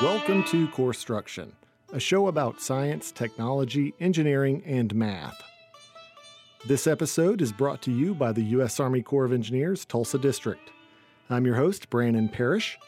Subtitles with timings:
[0.00, 1.52] Welcome to Corestruction,
[1.92, 5.40] a show about science, technology, engineering, and math.
[6.66, 8.80] This episode is brought to you by the U.S.
[8.80, 10.70] Army Corps of Engineers, Tulsa District.
[11.30, 12.78] I'm your host, Brandon Parrish.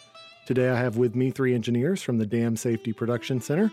[0.46, 3.71] Today I have with me three engineers from the Dam Safety Production Center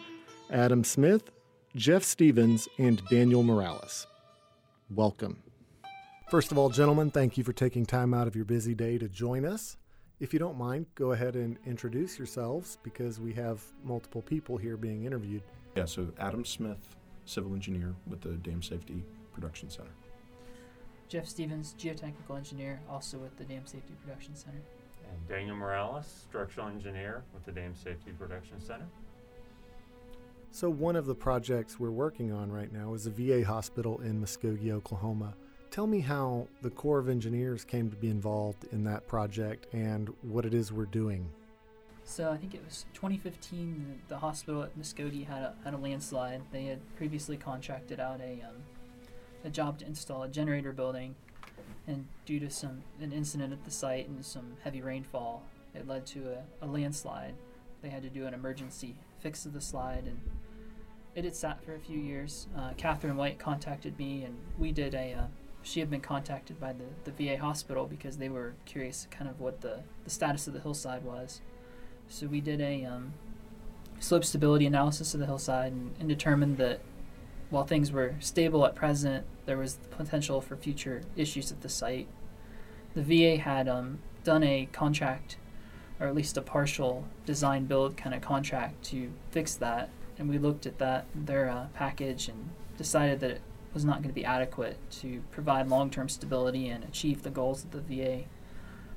[0.52, 1.32] Adam Smith,
[1.75, 4.05] Jeff Stevens, and Daniel Morales.
[4.89, 5.41] Welcome.
[6.29, 9.09] First of all, gentlemen, thank you for taking time out of your busy day to
[9.09, 9.77] join us.
[10.22, 14.78] If you don't mind, go ahead and introduce yourselves because we have multiple people here
[14.78, 15.42] being interviewed.
[15.75, 19.04] Yeah, so Adam Smith, civil engineer with the Dam Safety
[19.34, 19.89] Production Center.
[21.10, 24.62] Jeff Stevens, geotechnical engineer, also with the Dam Safety Production Center.
[25.10, 28.86] And Daniel Morales, structural engineer with the Dam Safety Production Center.
[30.51, 34.22] So, one of the projects we're working on right now is a VA hospital in
[34.22, 35.34] Muskogee, Oklahoma.
[35.72, 40.14] Tell me how the Corps of Engineers came to be involved in that project and
[40.22, 41.25] what it is we're doing.
[42.03, 44.02] So I think it was 2015.
[44.10, 46.42] The, hospital at Muskogee had a, had a landslide.
[46.52, 48.58] They had previously contracted out a um,
[49.45, 51.16] a job to install a generator building,
[51.88, 55.42] and due to some an incident at the site and some heavy rainfall,
[55.73, 57.34] it led to a, a landslide.
[57.82, 60.20] They had to do an emergency fix of the slide, and
[61.16, 62.48] it had sat for a few years.
[62.58, 65.14] Uh, Catherine White contacted me, and we did a.
[65.14, 65.28] Uh,
[65.64, 69.40] she had been contacted by the, the VA hospital because they were curious kind of
[69.40, 71.42] what the, the status of the hillside was.
[72.08, 73.14] So we did a um,
[74.00, 76.82] slope stability analysis of the hillside and, and determined that
[77.50, 81.70] while things were stable at present, there was the potential for future issues at the
[81.70, 82.08] site.
[82.95, 85.38] The VA had um, done a contract,
[86.00, 90.38] or at least a partial design build kind of contract to fix that, and we
[90.38, 93.42] looked at that their uh, package and decided that it
[93.73, 97.88] was not going to be adequate to provide long-term stability and achieve the goals that
[97.88, 98.23] the VA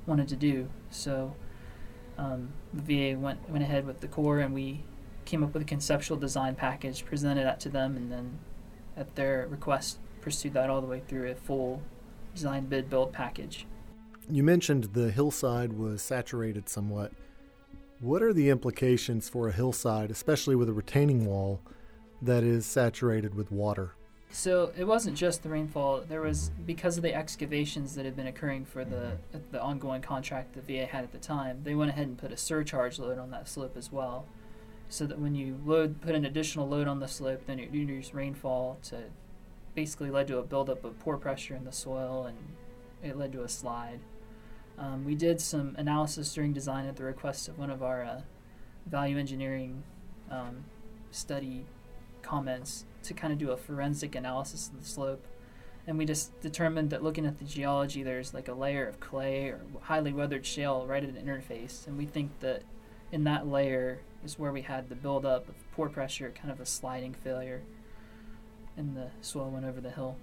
[0.06, 0.68] wanted to do.
[0.90, 1.34] So
[2.18, 4.84] um, the VA went went ahead with the Corps, and we
[5.24, 8.38] came up with a conceptual design package, presented that to them, and then
[8.96, 11.82] at their request pursued that all the way through a full
[12.34, 13.66] design bid build package.
[14.28, 17.12] You mentioned the hillside was saturated somewhat.
[18.00, 21.60] What are the implications for a hillside, especially with a retaining wall
[22.22, 23.94] that is saturated with water?
[24.34, 26.02] So it wasn't just the rainfall.
[26.08, 29.12] There was because of the excavations that had been occurring for the
[29.52, 31.60] the ongoing contract the VA had at the time.
[31.62, 34.26] They went ahead and put a surcharge load on that slope as well,
[34.88, 38.12] so that when you load put an additional load on the slope, then it reduced
[38.12, 39.04] rainfall to
[39.76, 42.38] basically led to a buildup of pore pressure in the soil and
[43.08, 44.00] it led to a slide.
[44.76, 48.20] Um, we did some analysis during design at the request of one of our uh,
[48.84, 49.84] value engineering
[50.28, 50.64] um,
[51.12, 51.66] study
[52.20, 55.24] comments to kind of do a forensic analysis of the slope.
[55.86, 59.48] And we just determined that looking at the geology, there's like a layer of clay
[59.48, 61.86] or highly weathered shale right at an interface.
[61.86, 62.62] And we think that
[63.12, 66.66] in that layer is where we had the buildup of pore pressure, kind of a
[66.66, 67.62] sliding failure,
[68.76, 70.16] and the soil went over the hill.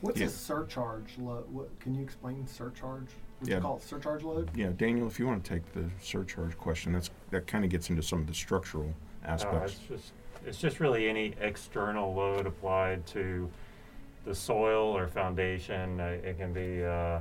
[0.00, 0.26] What's Yeah.
[0.26, 1.50] a surcharge load?
[1.52, 3.08] What can you explain surcharge?
[3.40, 3.56] Would Yeah.
[3.56, 4.50] you call it surcharge load?
[4.54, 7.90] Yeah, Daniel, if you want to take the surcharge question, that's that kind of gets
[7.90, 8.94] into some of the structural
[9.24, 9.72] Uh, aspects.
[9.72, 10.12] it's just
[10.46, 13.50] it's just really any external load applied to
[14.24, 16.00] the soil or foundation.
[16.00, 17.18] Uh, it can be uh,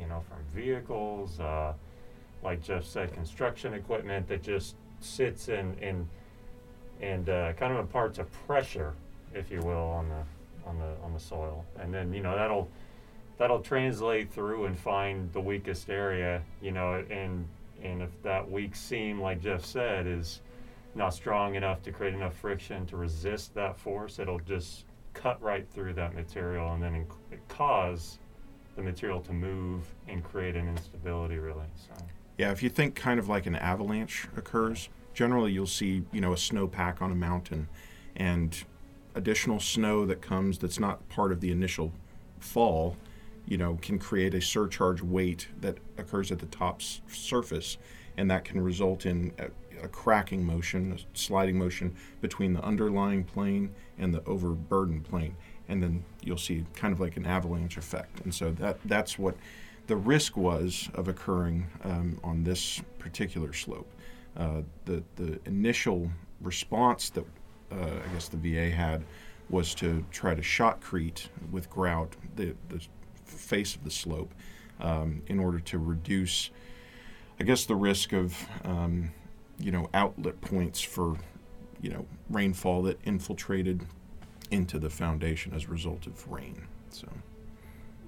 [0.00, 1.72] you know from vehicles, uh,
[2.42, 6.08] like Jeff said, construction equipment that just sits in in
[7.00, 8.94] and uh, kind of imparts a pressure,
[9.34, 12.68] if you will, on the on the on the soil, and then you know that'll
[13.38, 17.46] that'll translate through and find the weakest area, you know, and
[17.82, 20.40] and if that weak seam, like Jeff said, is
[20.98, 25.66] not strong enough to create enough friction to resist that force, it'll just cut right
[25.72, 28.18] through that material and then inc- cause
[28.76, 31.66] the material to move and create an instability, really.
[31.76, 32.04] So.
[32.36, 36.32] Yeah, if you think kind of like an avalanche occurs, generally you'll see, you know,
[36.32, 37.68] a snowpack on a mountain
[38.16, 38.64] and
[39.14, 41.92] additional snow that comes that's not part of the initial
[42.38, 42.96] fall,
[43.46, 47.78] you know, can create a surcharge weight that occurs at the top s- surface
[48.16, 49.46] and that can result in a,
[49.82, 55.36] a cracking motion, a sliding motion between the underlying plane and the overburdened plane.
[55.68, 58.20] And then you'll see kind of like an avalanche effect.
[58.20, 59.36] And so that that's what
[59.86, 63.90] the risk was of occurring um, on this particular slope.
[64.36, 66.10] Uh, the the initial
[66.40, 67.24] response that
[67.72, 69.04] uh, I guess the VA had
[69.50, 72.80] was to try to shotcrete with grout the the
[73.24, 74.32] face of the slope
[74.80, 76.50] um, in order to reduce,
[77.40, 79.12] I guess, the risk of um,
[79.58, 81.16] you know outlet points for
[81.80, 83.84] you know rainfall that infiltrated
[84.50, 86.66] into the foundation as a result of rain.
[86.90, 87.08] So.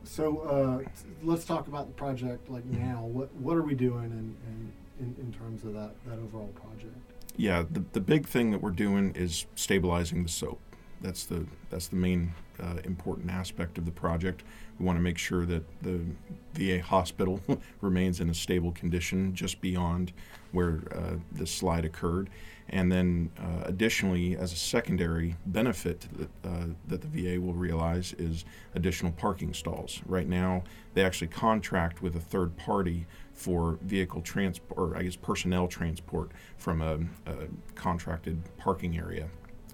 [0.02, 0.90] So uh,
[1.22, 3.04] let's talk about the project like now.
[3.04, 6.96] What what are we doing in, in, in, in terms of that, that overall project?
[7.36, 10.60] Yeah, the, the big thing that we're doing is stabilizing the soap.
[11.00, 14.42] That's the that's the main uh, important aspect of the project.
[14.78, 16.00] We want to make sure that the
[16.54, 17.40] VA hospital
[17.80, 20.12] remains in a stable condition just beyond
[20.52, 22.30] where uh, the slide occurred.
[22.72, 28.12] And then, uh, additionally, as a secondary benefit that, uh, that the VA will realize
[28.14, 28.44] is
[28.76, 30.00] additional parking stalls.
[30.06, 30.62] Right now,
[30.94, 36.30] they actually contract with a third party for vehicle transport, or I guess personnel transport
[36.58, 39.28] from a, a contracted parking area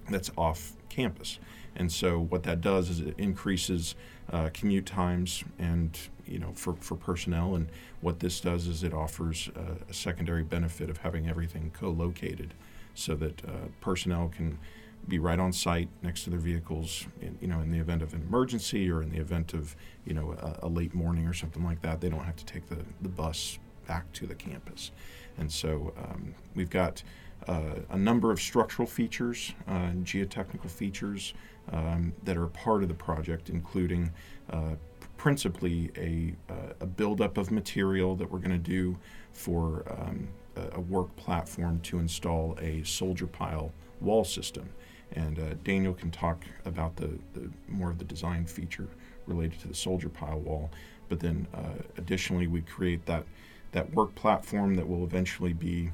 [0.09, 1.39] that's off campus.
[1.77, 3.95] And so what that does is it increases
[4.33, 5.97] uh, commute times and
[6.27, 7.55] you know for, for personnel.
[7.55, 7.69] And
[8.01, 9.51] what this does is it offers
[9.89, 12.55] a secondary benefit of having everything co-located,
[12.95, 14.59] so that uh, personnel can
[15.07, 17.07] be right on site next to their vehicles.
[17.21, 20.15] In, you know, in the event of an emergency or in the event of you
[20.15, 22.79] know a, a late morning or something like that, they don't have to take the,
[23.03, 24.91] the bus back to the campus.
[25.39, 27.03] And so um, we've got
[27.49, 31.35] a number of structural features uh, and geotechnical features
[31.73, 34.11] um, that are part of the project, including
[34.51, 34.75] uh,
[35.17, 38.97] principally a, uh, a buildup of material that we're going to do
[39.33, 44.69] for um, a, a, work platform to install a soldier pile wall system.
[45.13, 48.89] And uh, Daniel can talk about the, the, more of the design feature
[49.27, 50.71] related to the soldier pile wall.
[51.09, 53.25] But then uh, additionally, we create that,
[53.73, 55.91] that work platform that will eventually be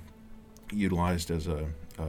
[0.72, 2.06] utilized as a, a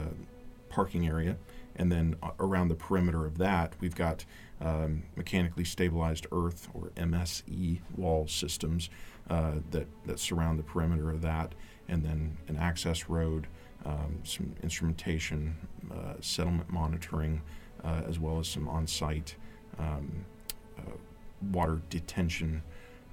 [0.68, 1.36] parking area.
[1.76, 4.24] And then uh, around the perimeter of that, we've got
[4.60, 8.90] um, mechanically stabilized earth or MSE wall systems
[9.28, 11.54] uh, that, that surround the perimeter of that,
[11.88, 13.46] and then an access road,
[13.84, 15.56] um, some instrumentation,
[15.92, 17.42] uh, settlement monitoring,
[17.82, 19.36] uh, as well as some on site
[19.78, 20.24] um,
[20.78, 20.92] uh,
[21.52, 22.62] water detention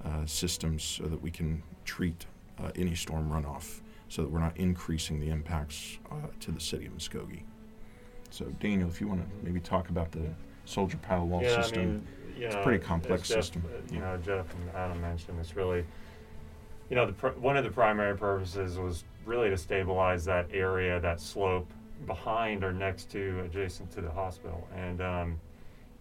[0.04, 2.26] uh, systems so that we can treat
[2.76, 3.80] any storm runoff
[4.12, 7.44] so that we're not increasing the impacts uh, to the city of Muskogee.
[8.28, 10.26] So, Daniel, if you want to maybe talk about the
[10.66, 12.06] soldier pile wall yeah, system, I mean,
[12.36, 13.64] it's know, a pretty complex Jeff, system.
[13.90, 15.86] You know, Jeff and Adam mentioned it's really,
[16.90, 21.00] you know, the pr- one of the primary purposes was really to stabilize that area,
[21.00, 21.70] that slope
[22.04, 25.40] behind or next to, adjacent to the hospital, and um,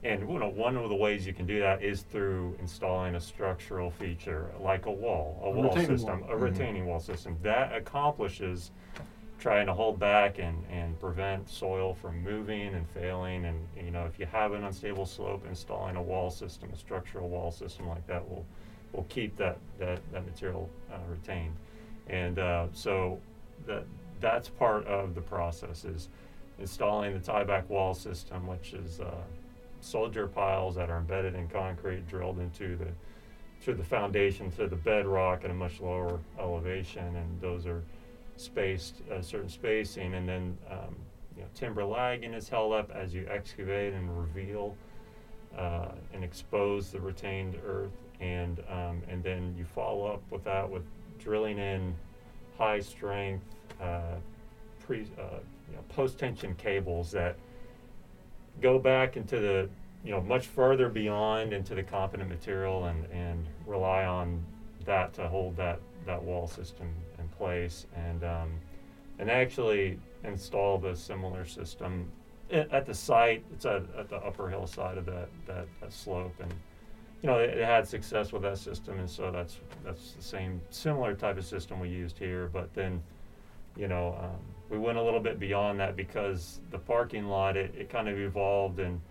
[0.03, 3.19] and you know, one of the ways you can do that is through installing a
[3.21, 6.29] structural feature like a wall, a, A wall system, wall.
[6.31, 6.41] a Mhm.
[6.41, 7.37] retaining wall system.
[7.43, 8.71] That accomplishes
[9.37, 13.45] trying to hold back and, and prevent soil from moving and failing.
[13.45, 17.27] And, you know, if you have an unstable slope, installing a wall system, a structural
[17.27, 18.45] wall system like that will,
[18.93, 21.55] will keep that, that, that material uh, retained.
[22.07, 23.19] And uh, so
[23.65, 23.85] that,
[24.19, 26.09] that's part of the process is
[26.59, 29.11] installing the tieback wall system, which is uh,
[29.81, 32.87] soldier piles that are embedded in concrete, drilled into the
[33.61, 37.83] through the foundation to the bedrock at a much lower elevation, and those are
[38.35, 40.95] spaced a certain spacing, and then um,
[41.35, 44.75] you know, timber lagging is held up as you excavate and reveal
[45.57, 50.67] uh, and expose the retained earth, and um, and then you follow up with that
[50.69, 50.83] with
[51.19, 51.93] drilling in
[52.57, 53.45] high strength
[53.79, 54.15] uh,
[54.79, 55.37] pre uh,
[55.69, 57.35] you know, post tension cables that
[58.59, 59.69] go back into the
[60.03, 64.43] you know much further beyond into the competent material and and rely on
[64.85, 66.87] that to hold that that wall system
[67.19, 68.51] in place and um,
[69.19, 72.11] and actually install the similar system
[72.51, 76.33] at, the site it's at, at the upper hillside of that, that that slope.
[76.41, 76.51] And
[77.21, 80.59] you know it, it had success with that system and so that's that's the same
[80.69, 83.01] similar type of system we used here but then
[83.75, 84.39] you know um,
[84.71, 88.17] we went a little bit beyond that because the parking lot it, it kind of
[88.17, 89.01] evolved and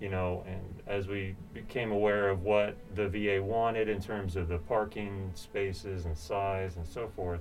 [0.00, 4.48] you know and as we became aware of what the VA wanted in terms of
[4.48, 7.40] the parking spaces and size and so forth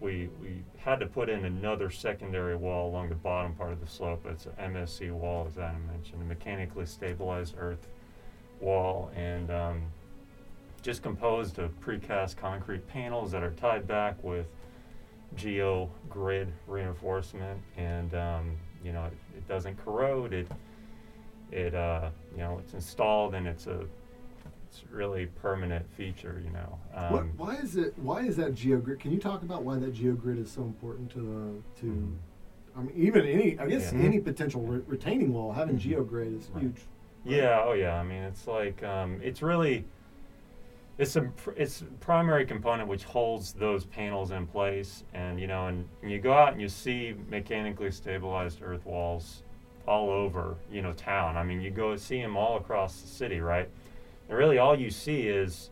[0.00, 3.86] we we had to put in another secondary wall along the bottom part of the
[3.86, 4.26] slope.
[4.26, 7.86] It's an MSE wall as I mentioned a mechanically stabilized earth
[8.60, 9.82] wall and um,
[10.82, 14.46] just composed of precast concrete panels that are tied back with
[15.36, 20.46] geo grid reinforcement and um, you know it, it doesn't corrode it
[21.50, 23.80] it uh, you know it's installed and it's a
[24.68, 26.78] it's really permanent feature you know
[27.10, 27.92] What, um, why is it?
[27.98, 29.00] Why is that geogrid?
[29.00, 31.86] Can you talk about why that geogrid is so important to the to?
[31.86, 32.16] Mhm.
[32.74, 33.98] I mean, even any I guess Yeah.
[34.00, 35.82] any potential re- retaining wall having Mhm.
[35.82, 36.62] geogrid is Right.
[36.62, 36.80] huge.
[37.24, 38.00] Yeah, oh yeah.
[38.00, 39.84] I mean, it's like um, it's really
[41.02, 45.88] it's a it's primary component which holds those panels in place, and you know, and,
[46.02, 49.42] you go out and you see mechanically stabilized earth walls
[49.86, 51.36] all over you know town.
[51.36, 53.68] I mean, you go see them all across the city, right?
[54.28, 55.70] And really, all you see is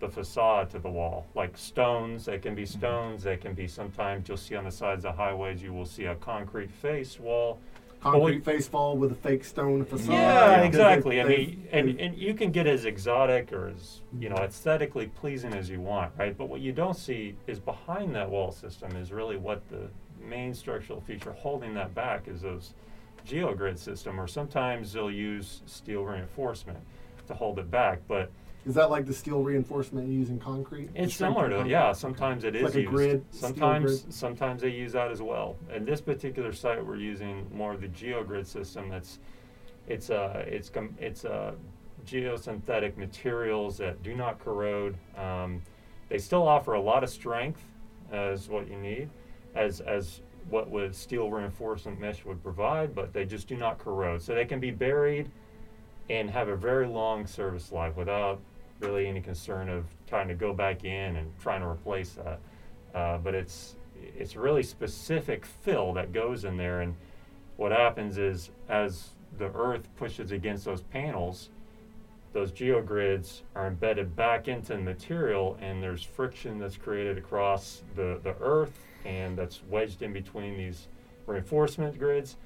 [0.00, 2.24] the facade to the wall, like stones.
[2.24, 2.78] They can be mm-hmm.
[2.78, 3.22] stones.
[3.22, 5.62] They can be sometimes you'll see on the sides of highways.
[5.62, 7.60] You will see a concrete face wall.
[8.02, 10.12] Concrete we- face fall with a fake stone facade.
[10.12, 11.16] Yeah, because exactly.
[11.16, 14.36] they- I mean, they- and, and you can get as exotic or as you know
[14.36, 16.36] aesthetically pleasing as you want, right?
[16.36, 19.88] But what you don't see is behind that wall system is really what the
[20.20, 22.74] main structural feature holding that back is those
[23.26, 26.78] geogrid system, or sometimes they'll use steel reinforcement
[27.28, 28.30] to hold it back, but
[28.64, 30.90] is that like the steel reinforcement you use in concrete?
[30.94, 31.58] It's similar to it.
[31.58, 31.72] concrete?
[31.72, 32.92] Yeah, sometimes it is Like a used.
[32.92, 34.14] grid, sometimes grid?
[34.14, 35.56] sometimes they use that as well.
[35.74, 38.88] In this particular site, we're using more of the geogrid system.
[38.88, 39.18] That's
[39.88, 41.52] it's uh it's com- it's uh
[42.06, 44.96] geosynthetic materials that do not corrode.
[45.16, 45.62] Um,
[46.08, 47.60] they still offer a lot of strength
[48.12, 49.08] as what you need,
[49.54, 54.20] as as what would steel reinforcement mesh would provide, but they just do not corrode.
[54.22, 55.30] So they can be buried
[56.10, 58.40] and have a very long service life without
[58.82, 62.40] really any concern of trying to go back in and trying to replace that.
[62.94, 66.94] Uh, but it's it's really specific fill that goes in there, and
[67.56, 71.50] what happens is as the earth pushes against those panels,
[72.32, 78.18] those geogrids are embedded back into the material, and there's friction that's created across the,
[78.24, 80.88] the earth, and that's wedged in between these
[81.26, 82.36] reinforcement grids,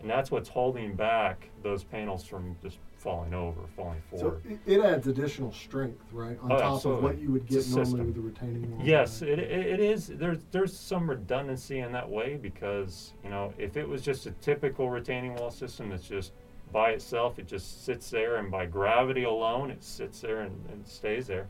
[0.00, 4.42] and that's what's holding back those panels from just falling over, falling So forward.
[4.48, 6.98] it, it adds additional strength, right, on Oh, top absolutely.
[6.98, 8.06] of what you would get normally system.
[8.06, 8.84] with the retaining wall.
[8.84, 9.30] Yes, right?
[9.32, 10.06] it, it is.
[10.08, 14.30] There's there's some redundancy in that way because you know if it was just a
[14.40, 16.32] typical retaining wall system that's just
[16.72, 20.84] by itself, it just sits there, and by gravity alone, it sits there and, and
[20.88, 21.46] stays there.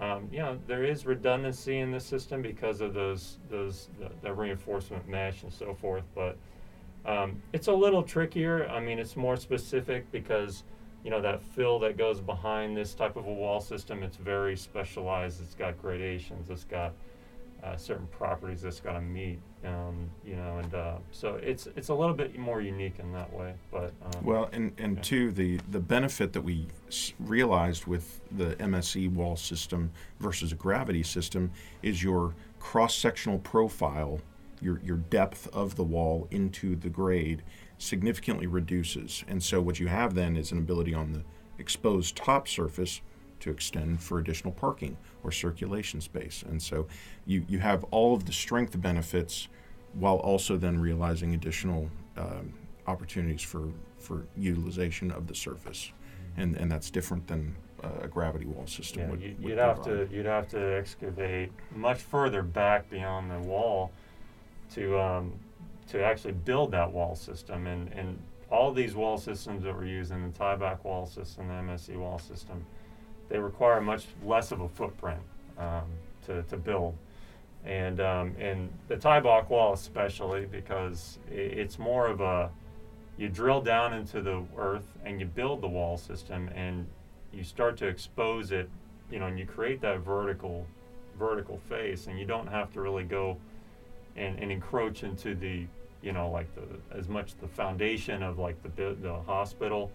[0.00, 4.34] Um, you know, there is redundancy in the system because of those those the, the
[4.34, 6.36] reinforcement mesh and so forth, but
[7.06, 8.68] um, it's a little trickier.
[8.68, 10.64] I mean, it's more specific because
[11.04, 14.02] you know that fill that goes behind this type of a wall system.
[14.02, 15.40] It's very specialized.
[15.42, 16.48] It's got gradations.
[16.50, 16.92] It's got
[17.64, 19.38] uh, certain properties that's got to meet.
[19.64, 23.32] Um, you know, and uh, so it's it's a little bit more unique in that
[23.32, 23.54] way.
[23.70, 25.02] But um, Well, and, and Yeah.
[25.02, 30.56] two, the, the benefit that we s- realized with the MSE wall system versus a
[30.56, 34.20] gravity system is your cross sectional profile,
[34.62, 37.42] your, your depth of the wall into the grade
[37.78, 39.24] significantly reduces.
[39.26, 41.22] And so what you have then is an ability on the
[41.58, 43.00] exposed top surface
[43.40, 46.44] to extend for additional parking or circulation space.
[46.48, 46.86] And so
[47.26, 49.48] you, you have all of the strength benefits
[49.94, 52.54] while also then realizing additional um,
[52.86, 55.92] opportunities for, for utilization of the surface.
[56.36, 59.58] And, and that's different than uh, a gravity wall system yeah, would, you, would you'd
[59.58, 63.90] have to you'd have to excavate much further back beyond the wall
[64.74, 65.32] to um,
[65.88, 67.66] to actually build that wall system.
[67.66, 68.18] And and
[68.50, 72.64] all these wall systems that we're using, the tieback wall system, the MSE wall system,
[73.30, 75.20] they require much less of a footprint
[75.56, 75.84] um,
[76.26, 76.94] to, to build.
[77.64, 82.50] And um, and the tieback wall especially because it's more of a
[83.16, 86.86] you drill down into the earth and you build the wall system and
[87.32, 88.68] you start to expose it,
[89.10, 90.66] you know, and you create that vertical
[91.18, 93.36] vertical face and you don't have to really go
[94.16, 95.66] and, and encroach into the
[96.02, 99.90] you know like the as much the foundation of like the the hospital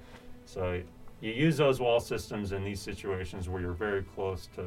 [0.45, 0.81] so
[1.21, 4.63] you use those wall systems in these situations where you're very close to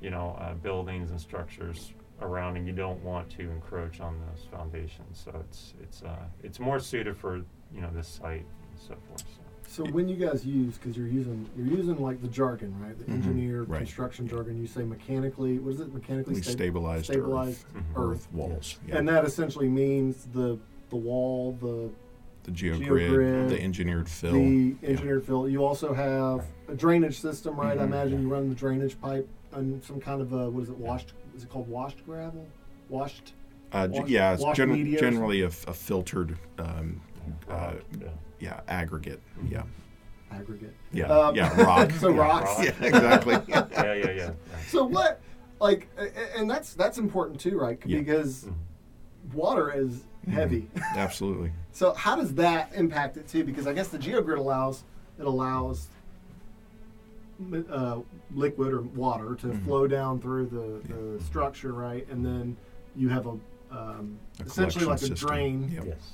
[0.00, 4.44] you know uh, buildings and structures around and you don't want to encroach on those
[4.50, 7.36] foundations so it's it's uh, it's more suited for
[7.72, 9.47] you know this site and so forth so.
[9.70, 12.98] So when you guys use, because you're using, you're using like the jargon, right?
[12.98, 13.78] The Mhm, engineered right.
[13.78, 14.58] construction jargon.
[14.58, 15.58] You say mechanically.
[15.58, 15.92] What is it?
[15.92, 18.10] Mechanically sta- stabilized, stabilized earth, Mhm.
[18.12, 18.78] earth walls.
[18.88, 18.96] Yeah.
[18.96, 20.58] And that essentially means the
[20.90, 21.90] the wall, the
[22.44, 24.32] the geogrid, geogrid, the engineered fill.
[24.32, 25.46] the engineered fill.
[25.46, 27.76] You also have a drainage system, right?
[27.78, 27.86] I Mhm.
[27.88, 30.78] imagine you run the drainage pipe and some kind of a what is it?
[30.78, 31.12] Washed?
[31.36, 32.46] Is it called washed gravel?
[32.88, 33.34] Washed?
[33.70, 37.02] Uh, g- wash- yeah, it's wash gen- media or generally a, f- a filtered, um,
[37.50, 37.74] uh, Rock,
[38.40, 38.48] yeah.
[38.48, 39.20] yeah, aggregate.
[39.38, 39.52] Mm-hmm.
[39.54, 39.62] Yeah,
[40.30, 40.74] aggregate.
[40.92, 41.90] yeah, Um, yeah, rock.
[42.00, 42.16] so yeah.
[42.20, 42.50] rocks.
[42.62, 43.34] Yeah, exactly.
[43.48, 44.30] yeah yeah yeah, yeah.
[44.68, 45.20] So what?
[45.60, 47.78] Like, a- a- and that's that's important too, right?
[47.84, 47.98] Yeah.
[47.98, 49.34] Because Mhm.
[49.34, 50.68] water is heavy.
[50.96, 51.52] Absolutely.
[51.72, 53.42] So how does that impact it too?
[53.44, 54.84] Because I guess the geogrid allows
[55.18, 55.88] it allows
[57.70, 58.00] uh,
[58.34, 59.64] liquid or water to Mhm.
[59.64, 62.06] flow down through the, the structure, right?
[62.10, 62.56] And then
[62.96, 63.36] you have a
[63.70, 65.28] um, A essentially like a system.
[65.28, 65.70] drain.
[65.74, 65.84] Yep.
[65.88, 66.10] yes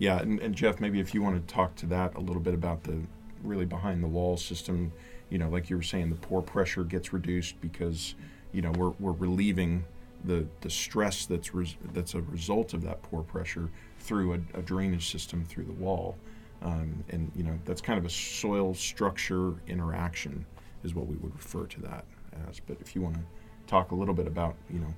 [0.00, 2.54] Yeah, and, and Jeff, maybe if you want to talk to that a little bit
[2.54, 3.02] about the
[3.44, 4.92] really behind the wall system,
[5.28, 8.14] you know, like you were saying, the pore pressure gets reduced because,
[8.52, 9.84] you know, we're, we're relieving
[10.24, 14.62] the, the stress that's res- that's a result of that pore pressure through a, a
[14.62, 16.16] drainage system through the wall.
[16.62, 20.46] Um, and, you know, that's kind of a soil structure interaction
[20.82, 22.06] is what we would refer to that
[22.48, 22.58] as.
[22.58, 23.22] But if you want to
[23.66, 24.94] talk a little bit about, you know,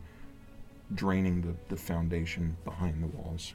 [0.94, 3.54] draining the, the foundation behind the walls.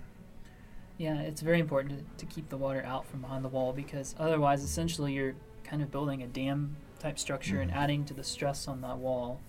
[0.97, 4.15] Yeah, it's very important to, to keep the water out from behind the wall because
[4.17, 7.75] otherwise, essentially, you're kind of building a dam type structure and Mhm.
[7.75, 9.39] adding to the stress on that wall.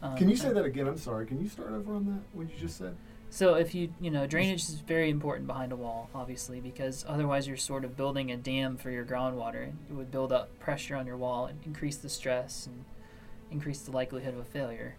[0.00, 0.86] Um, Can you say that again?
[0.86, 1.26] I'm sorry.
[1.26, 2.20] Can you start over on that?
[2.32, 2.96] What you just said?
[3.30, 7.46] So if you you know drainage is very important behind a wall, obviously, because otherwise
[7.46, 9.72] you're sort of building a dam for your groundwater.
[9.90, 12.84] It would build up pressure on your wall and increase the stress and
[13.50, 14.94] increase the likelihood of a failure.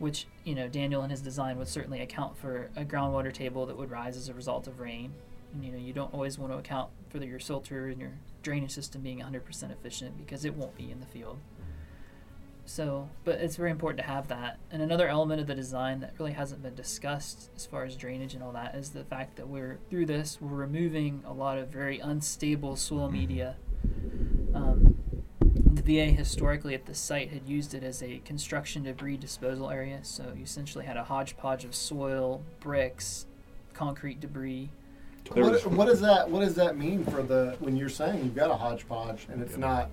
[0.00, 3.76] Which you know Daniel in his design would certainly account for a groundwater table that
[3.76, 5.12] would rise as a result of rain.
[5.54, 8.12] And you know you don't always want to account for the, your filter and your
[8.42, 11.38] drainage system being 100% efficient because it won't be in the field.
[12.64, 14.58] So, but it's very important to have that.
[14.70, 18.32] And another element of the design that really hasn't been discussed as far as drainage
[18.34, 21.68] and all that is the fact that we're through this we're removing a lot of
[21.68, 23.12] very unstable soil Mhm.
[23.12, 23.56] media.
[25.90, 29.98] The VA historically at the site had used it as a construction debris disposal area.
[30.02, 33.26] So you essentially had a hodgepodge of soil, bricks,
[33.74, 34.70] concrete debris.
[35.32, 38.50] What, what does that What does that mean for the when you're saying you've got
[38.50, 39.58] a hodgepodge and it's Yeah.
[39.58, 39.90] not?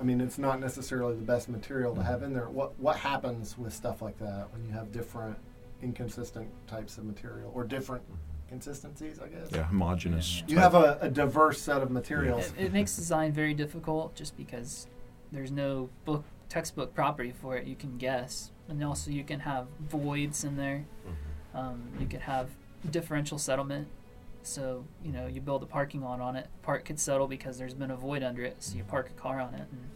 [0.00, 2.48] I mean, it's not necessarily the best material to have in there.
[2.48, 5.36] What What happens with stuff like that when you have different
[5.82, 8.02] inconsistent types of material or different
[8.48, 9.20] consistencies?
[9.20, 9.48] I guess.
[9.52, 10.42] yeah, homogeneous.
[10.46, 10.54] Yeah.
[10.54, 12.46] You have a, a diverse set of materials.
[12.58, 14.86] It, it makes design very difficult just because
[15.32, 17.66] there's no book textbook property for it.
[17.66, 20.84] You can guess, and also you can have voids in there.
[21.54, 22.48] Um, you could have
[22.90, 23.88] differential settlement.
[24.44, 26.48] So you know you build a parking lot on it.
[26.62, 28.56] Park could settle because there's been a void under it.
[28.62, 29.90] So you park a car on it, and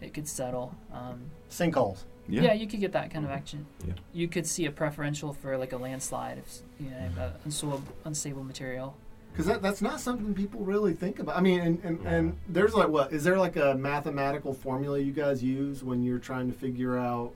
[0.00, 0.74] it could settle.
[0.92, 2.04] Um, Sinkholes.
[2.28, 2.42] Yeah.
[2.42, 2.52] yeah.
[2.52, 3.36] you could get that kind of Mhm.
[3.36, 3.66] action.
[3.86, 3.94] Yeah.
[4.12, 8.44] You could see a preferential for like a landslide if you know uh, unstable, unstable
[8.44, 8.96] material.
[9.32, 11.36] Because that, that's not something people really think about.
[11.36, 15.12] I mean, and, and, and there's like, what, is there like a mathematical formula you
[15.12, 17.32] guys use when you're trying to figure out,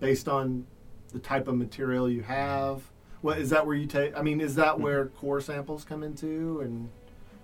[0.00, 0.66] based on
[1.12, 2.82] the type of material you have?
[3.22, 6.60] What is that where you take, I mean, is that where core samples come into?
[6.60, 6.90] And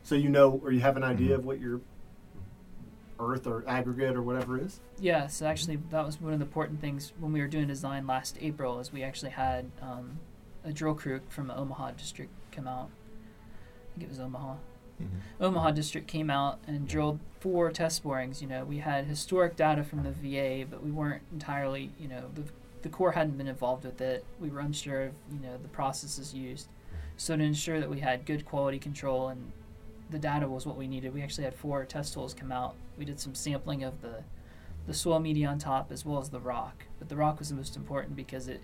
[0.03, 1.38] so you know, or you have an idea Mhm.
[1.38, 1.81] of what your
[3.20, 4.81] earth or aggregate or whatever is?
[4.98, 8.07] Yeah, so actually that was one of the important things when we were doing design
[8.07, 10.18] last April is we actually had um,
[10.64, 12.90] a drill crew from the Omaha district come out.
[13.94, 14.57] I think it was Omaha.
[15.00, 15.09] Mhm.
[15.40, 18.40] Omaha district came out and drilled four test borings.
[18.40, 22.28] You know, we had historic data from the VA, but we weren't entirely, you know,
[22.35, 22.44] the,
[22.83, 24.24] the Corps hadn't been involved with it.
[24.40, 26.68] We were unsure of, you know, the processes used.
[27.16, 29.52] So to ensure that we had good quality control and
[30.11, 32.74] the data was what we needed, we actually had four test holes come out.
[32.98, 34.22] We did some sampling of the
[34.85, 36.85] the soil media on top as well as the rock.
[36.98, 38.61] But the rock was the most important because it,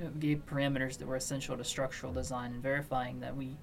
[0.00, 3.56] it gave parameters that were essential to structural design and verifying that we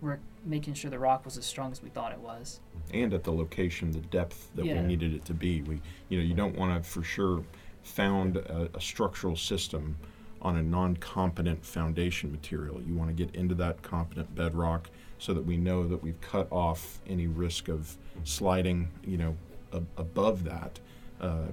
[0.00, 2.60] were making sure the rock was as strong as we thought it was.
[2.94, 4.80] and at the location, the depth that Yeah.
[4.80, 5.60] we needed it to be.
[5.62, 7.44] We, you know, you don't want to for sure
[7.82, 9.96] found a, a structural system
[10.40, 12.80] on a non-competent foundation material.
[12.80, 16.46] You want to get into that competent bedrock so that we know that we've cut
[16.50, 19.36] off any risk of sliding, you know,
[19.74, 20.78] ab- above that,
[21.20, 21.48] uh,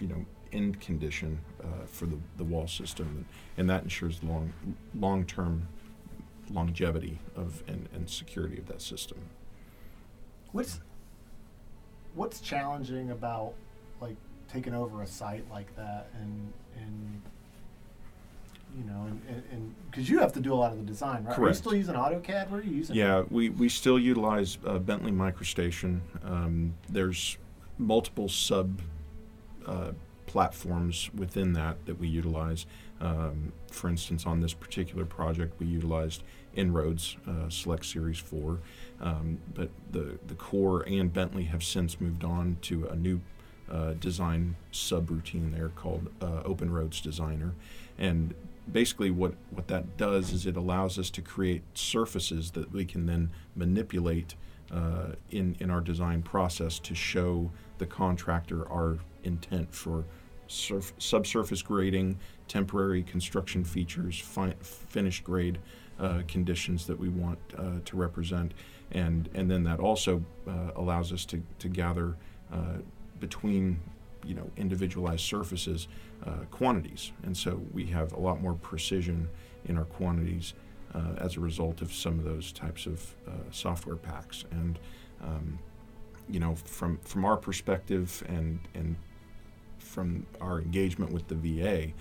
[0.00, 3.24] you know, end condition uh, for the, the wall system, and,
[3.58, 4.52] and that ensures long,
[4.98, 5.68] long-term
[6.52, 9.18] longevity of and, and security of that system.
[10.52, 10.80] What's,
[12.14, 13.54] what's challenging about
[14.00, 14.16] like
[14.52, 17.22] taking over a site like that and, and
[18.76, 21.34] you know, and, and, because you have to do a lot of the design, right?
[21.34, 21.40] Correct.
[21.40, 22.50] Are you still using AutoCAD?
[22.50, 22.96] What are you using?
[22.96, 26.00] Yeah, we, we still utilize uh, Bentley MicroStation.
[26.24, 27.36] Um, there's
[27.78, 28.80] multiple sub
[29.66, 29.92] uh,
[30.26, 32.66] platforms within that that we utilize.
[33.00, 36.22] Um, for instance, on this particular project, we utilized
[36.56, 38.58] InRoads uh, Select Series 4.
[39.00, 43.20] Um, but the, the Corps and Bentley have since moved on to a new
[43.70, 47.54] uh, design subroutine there called uh, OpenRoads Designer.
[47.98, 48.34] And
[48.70, 53.06] basically what, what that does is it allows us to create surfaces that we can
[53.06, 54.34] then manipulate
[54.72, 60.04] uh, in, in our design process to show the contractor our intent for
[60.46, 65.58] surf, subsurface grading, temporary construction features, fi- finished grade
[66.00, 68.54] uh, conditions that we want uh, to represent.
[68.92, 72.16] And, and then that also uh, allows us to, to gather
[72.52, 72.78] uh,
[73.20, 73.80] between
[74.24, 75.88] you know individualized surfaces
[76.50, 79.26] quantities, and so we have a lot more precision
[79.64, 80.52] in our quantities
[81.16, 83.14] as a result of some of those types of
[83.50, 84.44] software packs.
[84.50, 84.78] And
[85.22, 85.58] um,
[86.28, 88.96] you know, from from our perspective and and
[89.78, 91.92] from our engagement with the VA,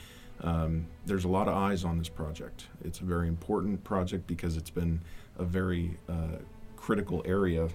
[0.42, 2.68] um, there's a lot of eyes on this project.
[2.84, 5.02] It's a very important project because it's been
[5.38, 6.38] a very uh,
[6.78, 7.68] critical area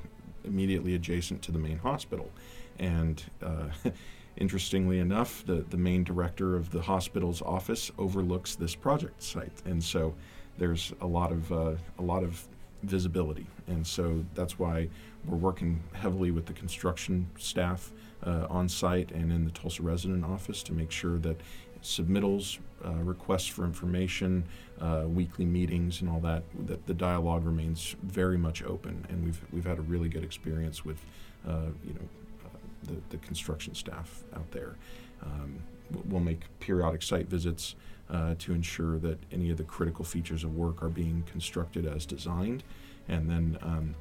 [0.45, 2.31] immediately adjacent to the main hospital.
[2.79, 3.69] And uh,
[4.37, 9.63] interestingly enough, the, the main director of the hospital's office overlooks this project site.
[9.65, 10.15] And so
[10.59, 12.47] there's a lot of, uh, a lot of
[12.83, 13.47] visibility.
[13.67, 14.89] And so that's why
[15.27, 17.93] we're working heavily with the construction staff
[18.25, 21.41] uh, on site and in the Tulsa resident office to make sure that
[21.85, 24.45] submittals, uh, requests for information,
[24.81, 29.07] uh, weekly meetings, and all that, that the dialogue remains very much open.
[29.09, 30.99] And we've, we've had a really good experience with,
[31.47, 32.09] uh, you know,
[32.45, 32.49] uh,
[32.85, 34.77] the, the construction staff out there.
[35.23, 35.59] Um,
[36.07, 37.77] we'll make periodic site visits
[38.11, 42.07] uh, to ensure that any of the critical features of work are being constructed as
[42.07, 42.63] designed.
[43.09, 43.95] And then um,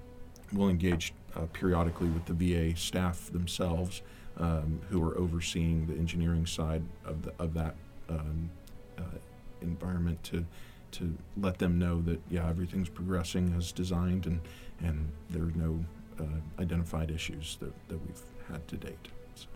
[0.54, 4.02] we'll engage uh, periodically with the VA staff themselves
[4.38, 7.76] um, who are overseeing the engineering side of, the, of that
[8.10, 8.50] um,
[8.98, 9.17] uh,
[9.62, 10.46] environment to,
[10.91, 14.41] to let them know that, yeah, everything's progressing as designed and,
[14.80, 15.84] and there are no
[16.19, 19.08] uh, identified issues that, that we've had to date.
[19.36, 19.48] So.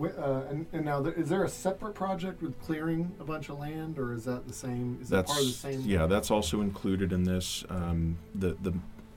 [0.00, 3.58] Uh, and, and now, there, is there a separate project with clearing a bunch of
[3.58, 4.98] land, or is that the same?
[5.02, 5.80] Is that That's part of the same?
[5.82, 6.06] yeah.
[6.06, 7.62] That's also included in this.
[7.68, 8.72] Um, the the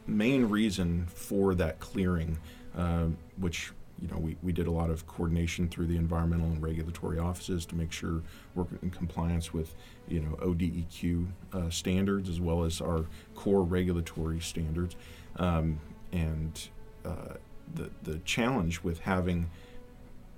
[0.05, 2.37] main reason for that clearing,
[2.75, 6.61] um, which you know we, we did a lot of coordination through the environmental and
[6.61, 8.21] regulatory offices to make sure
[8.53, 9.75] we're in compliance with
[10.07, 14.95] you know ODEQ uh, standards as well as our Corps regulatory standards,
[15.37, 15.79] um,
[16.11, 16.69] and
[17.05, 17.35] uh,
[17.73, 19.49] the the challenge with having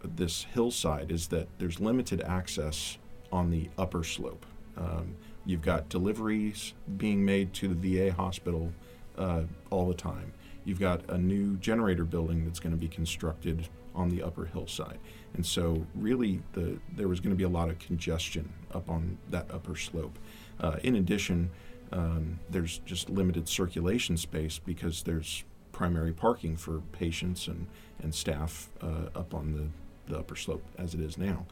[0.04, 2.97] this hillside is that there's limited access
[3.32, 4.45] on the upper slope.
[4.78, 8.71] Um, you've got deliveries being made to the VA hospital
[9.17, 10.34] uh, all the time.
[10.67, 14.99] You've got a new generator building that's going to be constructed on the upper hillside,
[15.34, 19.17] and so really the there was going to be a lot of congestion up on
[19.30, 20.19] that upper slope.
[20.60, 21.49] Uh, in addition,
[21.93, 27.67] um, there's just limited circulation space because there's primary parking for patients and,
[28.03, 31.45] and staff uh, up on the the upper slope as it is now.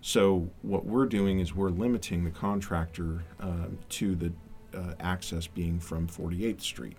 [0.00, 4.32] So what we're doing is we're limiting the contractor um, to the
[4.74, 6.96] uh, access being from 48th Street.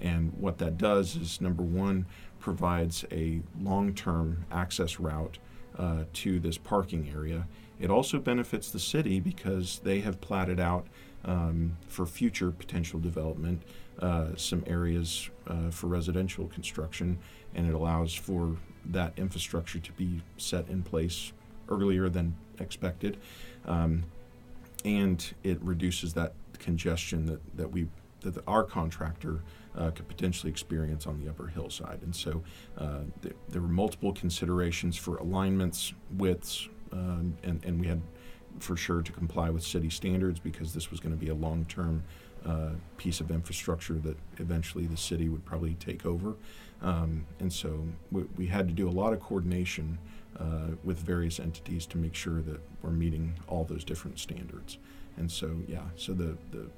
[0.00, 2.06] And what that does is number one,
[2.38, 5.38] provides a long term access route
[5.78, 7.46] uh, to this parking area.
[7.80, 10.86] It also benefits the city because they have platted out
[11.24, 13.62] um, for future potential development
[14.00, 17.18] uh, some areas uh, for residential construction,
[17.54, 18.56] and it allows for
[18.86, 21.32] that infrastructure to be set in place
[21.68, 23.16] earlier than expected.
[23.66, 24.04] Um,
[24.84, 27.88] and it reduces that congestion that, that we
[28.20, 29.42] that the, our contractor
[29.78, 32.00] uh, could potentially experience on the upper hillside.
[32.02, 32.42] And so
[32.76, 38.02] uh, th- there were multiple considerations for alignments, widths, um, and, and we had
[38.58, 41.64] for sure to comply with city standards because this was going to be a long
[41.66, 42.02] term
[42.44, 46.34] uh, piece of infrastructure that eventually the city would probably take over.
[46.82, 49.98] Um, and so we, we, had to do a lot of coordination
[50.38, 54.78] uh, with various entities to make sure that we're meeting all those different standards.
[55.16, 56.68] And so, yeah, so the, the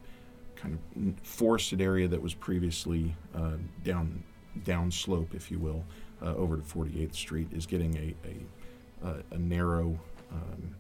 [0.61, 3.53] kind of forested area that was previously uh,
[3.85, 4.23] down
[4.65, 5.85] downslope, if you will,
[6.23, 9.99] uh, over to 48th Street is getting a, a, a, a narrow
[10.33, 10.75] um,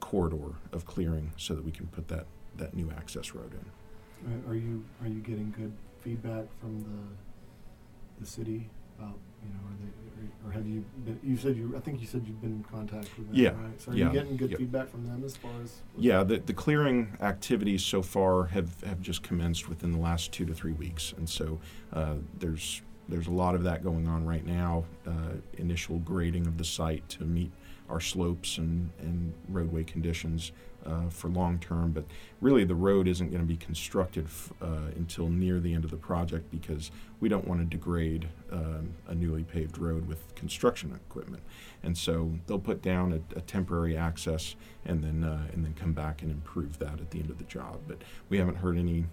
[0.00, 4.32] corridor of clearing so that we can put that, that new access road in.
[4.32, 8.70] Uh, Are you are you getting good feedback from the the city
[9.02, 12.06] about you know are they or have you been you said you I think you
[12.06, 13.80] said you've been in contact with them Yeah, right?
[13.80, 14.58] So are yeah, you getting good yep.
[14.58, 19.00] feedback from them as far as Yeah, the, the clearing activities so far have, have
[19.00, 21.58] just commenced within the last two to three weeks, and so
[21.92, 24.84] uh, there's there's a lot of that going on right now.
[25.06, 27.50] Uh, initial grading of the site to meet
[27.88, 30.52] our slopes and, and roadway conditions
[30.86, 32.04] uh, for long term, but
[32.40, 35.90] really the road isn't going to be constructed f- uh, until near the end of
[35.90, 36.90] the project because
[37.20, 41.42] we don't want to degrade um, a newly paved road with construction equipment,
[41.82, 45.92] and so they'll put down a, a temporary access and then uh, and then come
[45.92, 47.80] back and improve that at the end of the job.
[47.86, 49.04] But we haven't heard any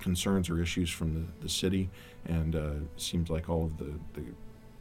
[0.00, 1.88] concerns or issues from the, the city,
[2.26, 2.58] and uh,
[2.94, 4.22] it seems like all of the, the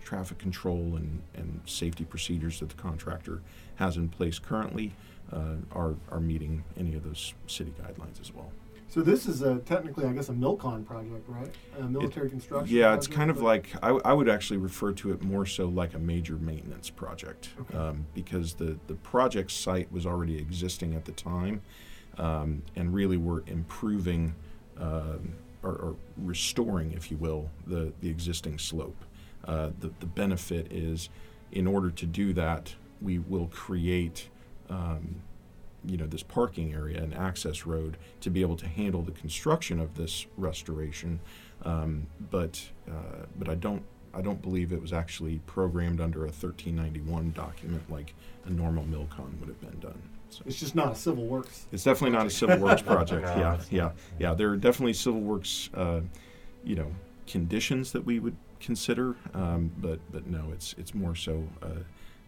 [0.03, 3.41] traffic control and, and safety procedures that the contractor
[3.75, 4.93] has in place currently
[5.31, 8.51] uh, are, are meeting any of those city guidelines as well.
[8.87, 12.93] so this is a technically I guess a Milcon project right a military construction Yeah,
[12.93, 15.99] it's kind of like I, I would actually refer to it more so like a
[15.99, 17.77] major maintenance project Okay.
[17.77, 21.61] um, because the, the project site was already existing at the time,
[22.17, 24.35] um, and really we're improving
[24.79, 25.33] um
[25.63, 29.03] or, or restoring, if you will, the, the existing slope.
[29.45, 31.09] Uh, the, the benefit is,
[31.51, 34.29] in order to do that, we will create
[34.69, 35.15] um,
[35.85, 39.79] you know this parking area and access road to be able to handle the construction
[39.79, 41.19] of this restoration.
[41.63, 46.27] Um, but uh, but I don't I don't believe it was actually programmed under a
[46.29, 48.13] 1391 document like
[48.45, 50.01] a normal Milcon would have been done.
[50.29, 51.65] So It's just not a civil works.
[51.71, 53.25] it's definitely not a civil works project.
[53.25, 54.33] No, yeah, yeah, yeah.
[54.33, 56.01] There are definitely civil works, uh,
[56.63, 56.91] you know,
[57.27, 61.67] conditions that we would consider, um, but but no, it's it's more so uh,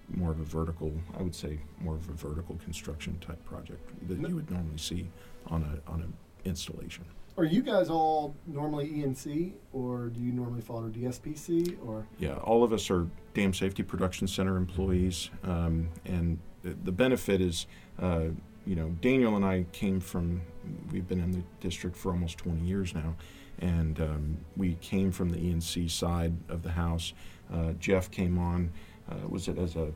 [0.09, 0.91] more of a vertical.
[1.17, 5.09] I would say more of a vertical construction type project that you would normally see
[5.47, 6.13] on a on an
[6.45, 7.05] installation.
[7.37, 12.63] Are you guys all normally ENC, or do you normally follow DSPC, or Yeah, all
[12.63, 17.67] of us are Dam Safety Production Center employees, um, and the, the benefit is,
[18.01, 18.29] uh,
[18.65, 20.41] you know, Daniel and I came from.
[20.91, 23.15] We've been in the district for almost 20 years now,
[23.59, 27.13] and um, we came from the ENC side of the house.
[27.53, 28.71] Uh, Jeff came on,
[29.11, 29.91] uh, was it as a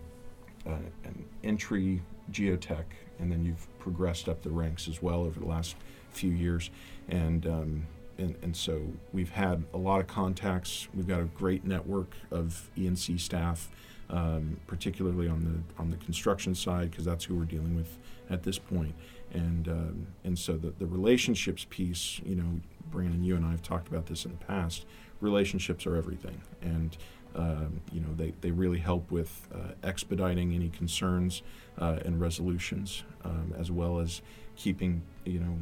[0.68, 2.86] uh, an entry geotech,
[3.20, 5.76] and then you've progressed up the ranks as well over the last
[6.12, 6.70] few years,
[7.10, 8.82] and um, and, and so
[9.14, 10.88] we've had a lot of contacts.
[10.94, 13.70] We've got a great network of ENC staff,
[14.10, 17.98] um, particularly on the on the construction side, because that's who we're dealing with
[18.30, 18.94] at this point.
[19.34, 22.60] And um, and so the the relationships piece, you know,
[22.92, 24.86] Brandon, you and I have talked about this in the past.
[25.22, 26.98] Relationships are everything, and
[27.36, 31.44] um, you know they, they really help with uh, expediting any concerns
[31.78, 34.22] uh, and resolutions, um, as well as
[34.56, 35.58] keeping you know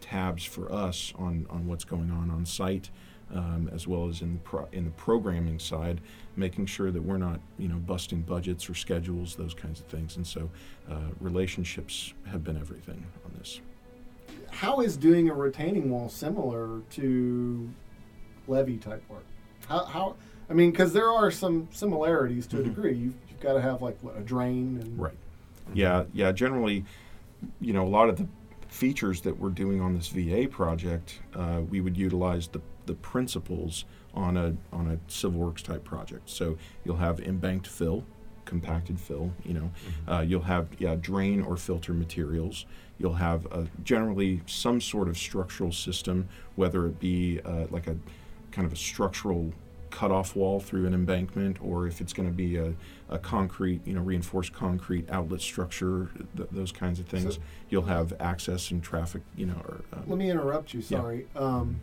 [0.00, 2.90] tabs for us on, on what's going on on site,
[3.34, 6.00] um, as well as in the pro- in the programming side,
[6.36, 10.16] making sure that we're not you know busting budgets or schedules, those kinds of things.
[10.16, 10.50] And so,
[10.90, 13.60] uh, relationships have been everything on this.
[14.50, 17.68] how is doing a retaining wall similar to
[18.46, 19.24] levee type work?
[19.66, 20.16] How, how
[20.48, 22.64] I mean, because there are some similarities to a Mhm.
[22.64, 22.94] degree.
[22.94, 25.14] You've, you've got to have like what, a drain and Right.
[25.72, 26.30] Yeah, yeah.
[26.32, 26.84] Generally,
[27.60, 28.28] you know, a lot of the
[28.68, 33.84] features that we're doing on this VA project, uh, we would utilize the, the principles
[34.12, 36.28] on a on a civil works type project.
[36.28, 38.04] So you'll have embanked fill,
[38.44, 39.32] compacted fill.
[39.44, 39.70] You know,
[40.06, 42.66] uh, you'll have yeah drain or filter materials.
[42.98, 47.96] You'll have uh, generally some sort of structural system, whether it be uh, like a
[48.52, 49.52] kind of a structural
[49.98, 52.74] cutoff wall through an embankment, or if it's going to be a,
[53.08, 57.36] a concrete, you know, reinforced concrete outlet structure, th- those kinds of things.
[57.36, 59.60] So- You'll have access and traffic, you know.
[59.68, 60.80] Or, um, Let me interrupt you.
[60.80, 60.98] Yeah.
[60.98, 61.26] Sorry.
[61.36, 61.80] Um,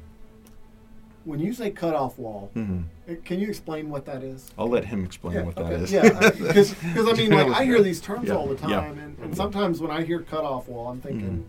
[1.23, 2.83] when you say cutoff wall, mhm.
[3.09, 4.51] uh, can you explain what that is?
[4.57, 5.75] I'll let him explain what that okay.
[5.75, 5.91] is.
[5.91, 6.73] Yeah, because
[7.07, 9.03] I mean, like I hear these terms Yeah, all the time, yeah.
[9.03, 11.43] and, and sometimes when I hear cutoff wall, I'm thinking, Mhm.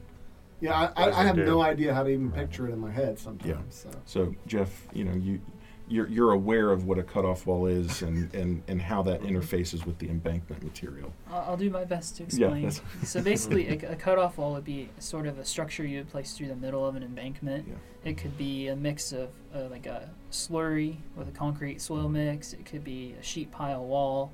[0.61, 1.44] yeah, I, I, I have do?
[1.44, 3.75] no idea how to even picture it in my head sometimes.
[3.75, 3.90] So.
[4.05, 5.40] So Jeff, you know, you
[5.88, 9.85] you're, you're aware of what a cutoff wall is and, and, and how that interfaces
[9.85, 11.12] with the embankment material.
[11.31, 12.62] I'll, I'll do my best to explain.
[12.62, 16.11] that's- so basically, a, a cutoff wall would be sort of a structure you would
[16.11, 17.66] place through the middle of an embankment.
[17.68, 17.75] Yeah.
[18.11, 22.53] It could be a mix of uh, like a slurry with a concrete soil mix.
[22.53, 24.33] It could be a sheet pile wall.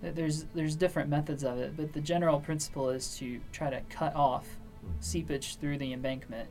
[0.00, 4.14] There's there's different methods of it, but the general principle is to try to cut
[4.14, 4.46] off
[5.00, 6.48] seepage through the embankment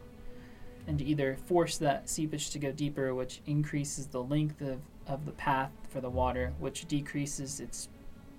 [0.87, 5.25] and to either force that seepage to go deeper, which increases the length of, of
[5.25, 7.89] the path for the water, which decreases its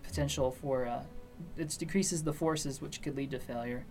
[0.03, 1.03] potential for, uh,
[1.59, 3.85] it decreases the forces which could lead to failure,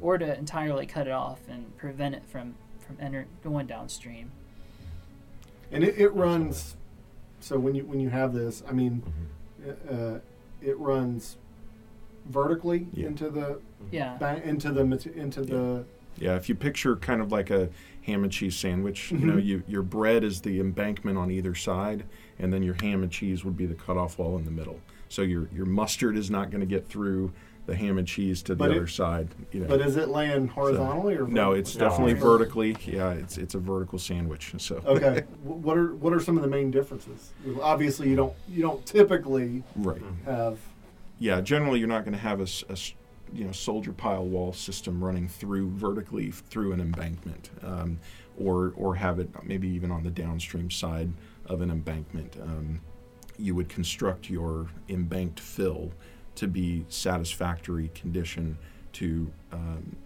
[0.00, 4.30] or to entirely cut it off and prevent it from, from enter, going downstream.
[5.70, 6.76] And it, it runs.
[7.38, 9.02] So when you when you have this, I mean,
[9.64, 10.16] Mhm.
[10.16, 10.20] uh,
[10.60, 11.36] it runs
[12.26, 13.06] vertically Yeah.
[13.06, 13.60] into the
[13.92, 14.16] Yeah.
[14.18, 15.84] ba- into the mate- into the
[16.18, 17.70] Yeah, if you picture kind of like a
[18.10, 19.44] ham and cheese sandwich, you know, Mhm.
[19.44, 22.04] you, your bread is the embankment on either side,
[22.38, 24.80] and then your ham and cheese would be the cutoff wall in the middle.
[25.08, 27.32] So your your mustard is not going to get through
[27.66, 29.28] the ham and cheese to the But it- other side.
[29.52, 29.66] You know.
[29.68, 31.34] But is it laying horizontally or vertically?
[31.34, 32.20] no, it's definitely Okay.
[32.22, 32.76] vertically.
[32.86, 34.54] Yeah, it's it's a vertical sandwich.
[34.58, 35.22] So okay.
[35.44, 37.32] What are what are some of the main differences?
[37.62, 40.02] Obviously, you don't you don't typically right.
[40.24, 40.58] Have
[41.18, 42.76] Yeah, generally you're not going to have a, a
[43.32, 47.98] you know soldier pile wall system running through vertically through an embankment, um,
[48.38, 51.12] or or have it maybe even on the downstream side
[51.46, 52.36] of an embankment.
[52.42, 52.80] Um,
[53.38, 55.92] you would construct your embanked fill
[56.34, 58.58] to be satisfactory condition
[58.92, 59.96] to um,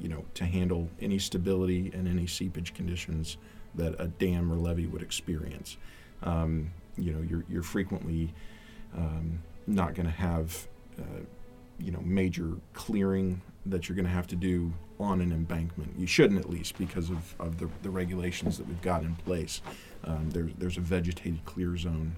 [0.00, 3.36] you know to handle any stability and any seepage conditions
[3.74, 5.76] that a dam or levee would experience.
[6.22, 8.34] Um, you know, you're you're frequently
[8.96, 10.66] um, not going to have
[10.98, 11.20] uh,
[11.78, 15.94] you know major clearing that you're going to have to do on an embankment.
[15.96, 19.62] You shouldn't at least because of, of the, the regulations that we've got in place.
[20.04, 22.16] Um, there's there's a vegetated clear zone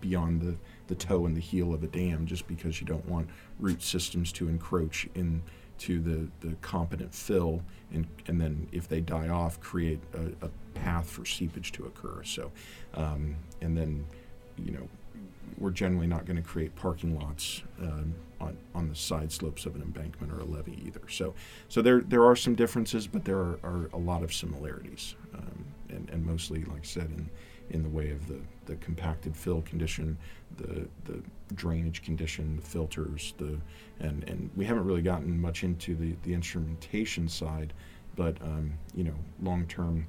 [0.00, 0.56] beyond the,
[0.88, 4.32] the toe and the heel of a dam just because you don't want root systems
[4.32, 10.00] to encroach into the, the competent fill and, and then if they die off create
[10.12, 12.22] a, a path for seepage to occur.
[12.22, 12.52] So
[12.94, 14.04] um, and then
[14.62, 14.88] you know,
[15.58, 18.14] we're generally not going to create parking lots um,
[18.44, 21.02] on, on the side slopes of an embankment or a levee either.
[21.08, 21.34] So,
[21.68, 25.64] so there there are some differences, but there are, are a lot of similarities, um,
[25.88, 27.28] and, and mostly, like I said, in
[27.70, 30.18] in the way of the, the compacted fill condition,
[30.56, 31.22] the the
[31.54, 33.58] drainage condition, the filters, the
[34.00, 37.72] and and we haven't really gotten much into the the instrumentation side,
[38.16, 40.06] but um, you know, long term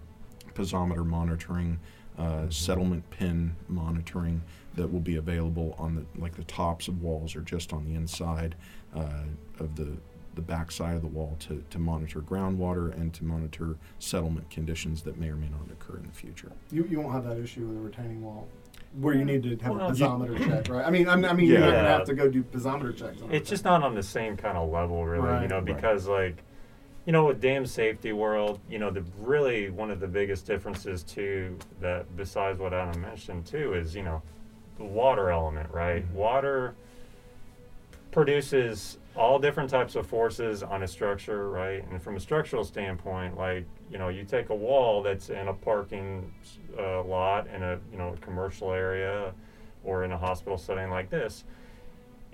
[0.54, 1.80] piezometer monitoring,
[2.18, 4.42] uh, settlement pin monitoring
[4.76, 7.94] that will be available on the like the tops of walls or just on the
[7.96, 8.56] inside
[8.96, 9.24] uh,
[9.60, 9.98] of the
[10.36, 15.02] the back side of the wall to, to monitor groundwater and to monitor settlement conditions
[15.02, 16.52] that may or may not occur in the future.
[16.74, 18.46] You, you won't have that issue with a retaining wall
[19.00, 20.86] where you need to have Well, a you- piezometer check, right?
[20.86, 22.94] I mean, I mean, I mean you're not going to have to go do piezometer
[22.98, 23.22] checks.
[23.22, 23.54] On it's it.
[23.54, 25.42] just not on the same kind of level really Right.
[25.44, 25.66] you know Right.
[25.68, 26.44] because like
[27.06, 31.04] you know with dam safety world you know the really one of the biggest differences
[31.04, 34.22] too that besides what adam mentioned too is you know
[34.78, 36.14] the water element right Mhm.
[36.14, 36.76] water
[38.12, 43.38] produces all different types of forces on a structure right and from a structural standpoint
[43.38, 46.34] like you know you take a wall that's in a parking
[46.78, 49.34] uh, lot in a you know commercial area
[49.84, 51.44] or in a hospital setting like this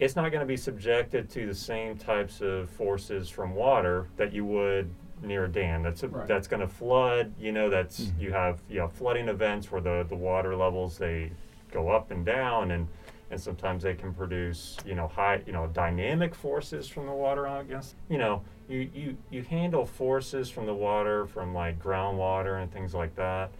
[0.02, 4.34] it's not going to be subjected to the same types of forces from water that
[4.34, 4.90] you would
[5.22, 5.84] near a dam.
[5.84, 6.28] That's a, Right.
[6.28, 7.32] that's going to flood.
[7.40, 8.20] You know, that's Mhm.
[8.20, 11.32] you have you have flooding events where the, the water levels they
[11.72, 12.88] go up and down, and
[13.30, 17.46] and sometimes they can produce you know high you know dynamic forces from the water
[17.46, 22.72] against you know you you you handle forces from the water from like groundwater and
[22.74, 23.52] things like that.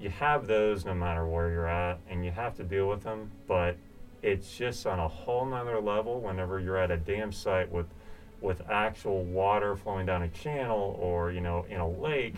[0.00, 3.32] You have those no matter where you're at, and you have to deal with them,
[3.48, 3.76] but
[4.22, 7.86] it's just on a whole nother level whenever you're at a dam site with
[8.40, 12.36] with actual water flowing down a channel or you know in a lake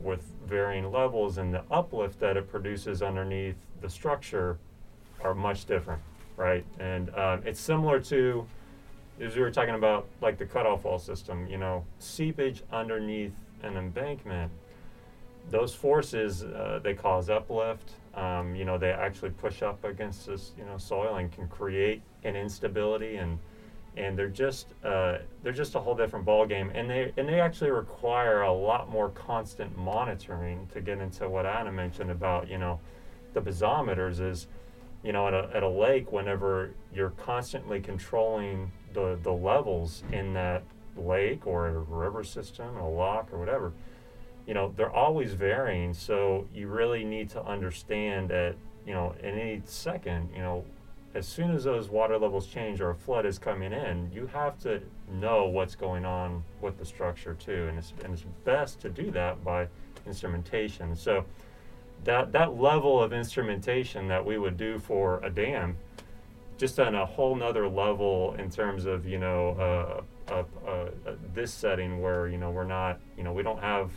[0.00, 4.58] with varying levels and the uplift that it produces underneath the structure
[5.22, 6.00] are much different
[6.36, 6.64] right?
[6.78, 8.46] And um, it's similar to
[9.20, 13.32] as we were talking about like the cutoff wall system you know seepage underneath
[13.62, 14.50] an embankment
[15.50, 20.52] those forces uh, they cause uplift um, you know they actually push up against this
[20.58, 23.38] you know soil and can create an instability and
[23.96, 27.40] and they're just uh, they're just a whole different ball game and they and they
[27.40, 32.58] actually require a lot more constant monitoring to get into what Anna mentioned about you
[32.58, 32.80] know
[33.34, 34.46] the piezometers is
[35.02, 40.32] you know at a, at a lake whenever you're constantly controlling the the levels in
[40.34, 40.62] that
[40.96, 43.72] lake or a river system a lock or whatever
[44.46, 48.54] you know they're always varying so you really need to understand that
[48.86, 50.64] you know in any second you know
[51.14, 54.58] as soon as those water levels change or a flood is coming in you have
[54.58, 54.82] to
[55.20, 59.10] know what's going on with the structure too and it's, and it's best to do
[59.10, 59.68] that by
[60.06, 60.96] instrumentation.
[60.96, 61.24] So
[62.04, 65.76] that that level of instrumentation that we would do for a dam
[66.56, 71.14] just on a whole nother level in terms of you know uh, uh, uh, uh,
[71.32, 73.90] this setting where you know we're not you know we don't have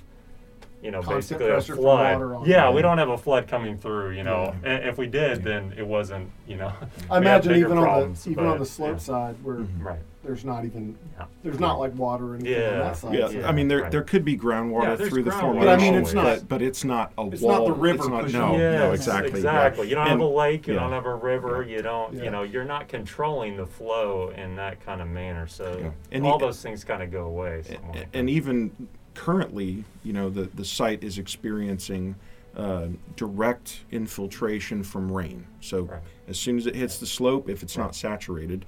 [0.88, 2.74] you know Constant basically a flood water on yeah it.
[2.74, 4.70] we don't have a flood coming through you know Yeah.
[4.72, 5.44] and if we did Yeah.
[5.44, 6.72] then it wasn't you know
[7.12, 8.98] I imagine bigger even on the even on the slope yeah.
[9.00, 9.84] side where Mhm.
[9.84, 11.26] right there's not even Yeah.
[11.44, 12.70] there's not like water or anything on Yeah.
[12.80, 13.16] that side.
[13.16, 13.92] Yeah, Yeah, I mean there right.
[13.92, 16.24] there could be groundwater Yeah, there's through the groundwater formation, But I mean, it's not-
[16.24, 17.60] but, but it's not a it's wall.
[17.60, 18.58] not the river It's not, pushing no, it.
[18.58, 19.30] no, Yes, exactly.
[19.32, 19.36] yeah.
[19.38, 19.90] Exactly.
[19.90, 20.68] You don't And- have a lake.
[20.68, 20.80] You yeah.
[20.82, 21.64] don't have a river.
[21.68, 22.14] You don't.
[22.14, 25.48] You know, you're not controlling the flow in that kind of manner.
[25.48, 27.60] So And all those things kind of go away.
[27.60, 28.72] A- something like and even
[29.18, 32.16] currently, you know, the, the site is experiencing
[32.56, 35.46] uh, direct infiltration from rain.
[35.60, 36.02] So Right.
[36.28, 37.86] as soon as it hits the slope, if it's Right.
[37.86, 38.66] not saturated,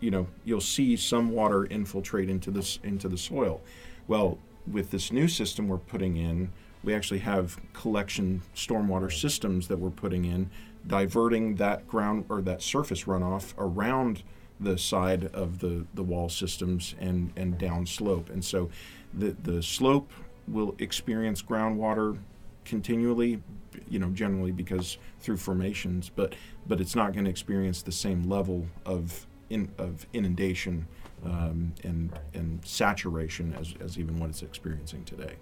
[0.00, 3.60] you know, you'll see some water infiltrate into this into the soil.
[4.08, 6.50] Well, with this new system we're putting in,
[6.82, 10.50] we actually have collection stormwater systems that we're putting in,
[10.86, 14.22] diverting that ground or that surface runoff around
[14.58, 18.28] the side of the, the wall systems and, and down slope.
[18.30, 18.70] And so
[19.14, 20.12] the, the slope
[20.48, 22.18] will experience groundwater
[22.64, 23.42] continually,
[23.88, 26.34] you know, generally because through formations, but
[26.66, 30.86] but it's not going to experience the same level of in, of inundation
[31.24, 35.34] um, and and saturation as, as even what it's experiencing today.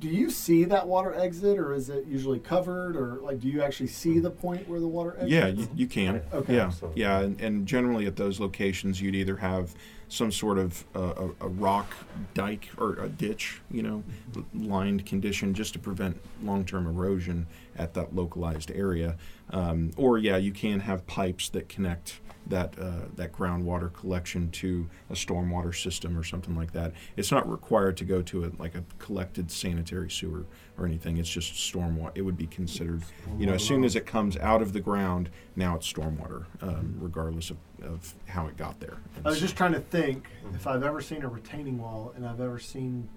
[0.00, 3.62] Do you see that water exit, or is it usually covered, or like do you
[3.62, 5.30] actually see the point where the water exits?
[5.30, 6.22] Yeah, you, you can.
[6.32, 6.56] Okay.
[6.56, 7.02] Yeah, Absolutely.
[7.02, 9.74] yeah, and, and generally at those locations, you'd either have
[10.08, 11.92] some sort of uh, a, a rock
[12.32, 14.02] dike or a ditch, you know,
[14.34, 17.46] l- lined condition just to prevent long-term erosion
[17.76, 19.16] at that localized area,
[19.50, 24.88] um, or yeah, you can have pipes that connect that uh, that groundwater collection to
[25.10, 26.92] a stormwater system or something like that.
[27.16, 30.46] It's not required to go to a, like a collected sanitary sewer
[30.78, 31.16] or anything.
[31.18, 32.12] It's just stormwater.
[32.14, 33.02] It would be considered,
[33.38, 36.96] you know, as soon as it comes out of the ground, now it's stormwater, um,
[36.98, 38.98] regardless of, of how it got there.
[39.16, 42.26] And I was just trying to think if I've ever seen a retaining wall and
[42.26, 43.08] I've ever seen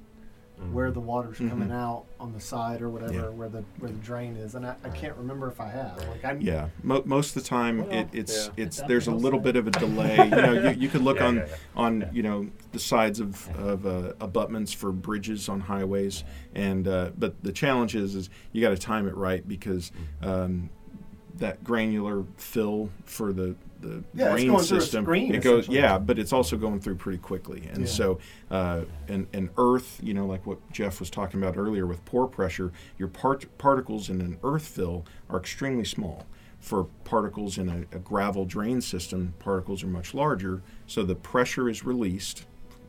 [0.72, 1.74] where the water's coming Mhm.
[1.74, 3.22] out on the side or whatever, Yeah.
[3.30, 5.98] where the where the drain is, and I, I can't remember if I have.
[6.08, 8.54] Like I Yeah, Mo- most of the time Well, it, it's yeah.
[8.64, 9.44] it's It's there's a little hillside.
[9.44, 10.16] bit of a delay.
[10.18, 11.56] you know, you, you could look Yeah, on yeah, yeah.
[11.76, 12.10] on Yeah.
[12.14, 16.24] you know the sides of of uh, abutments for bridges on highways,
[16.56, 19.92] and uh, but the challenge is is you got to time it right because
[20.22, 20.70] um,
[21.36, 25.44] that granular fill for the the Yeah, it's drain going through a system screen, it
[25.44, 27.86] goes yeah, but it's also going through pretty quickly, and Yeah.
[27.88, 28.20] so
[28.50, 32.28] uh, and and earth, you know, like what Jeff was talking about earlier with pore
[32.28, 36.26] pressure, your part particles in an earth fill are extremely small
[36.60, 41.68] for particles in a, a gravel drain system, particles are much larger, so the pressure
[41.70, 42.46] is released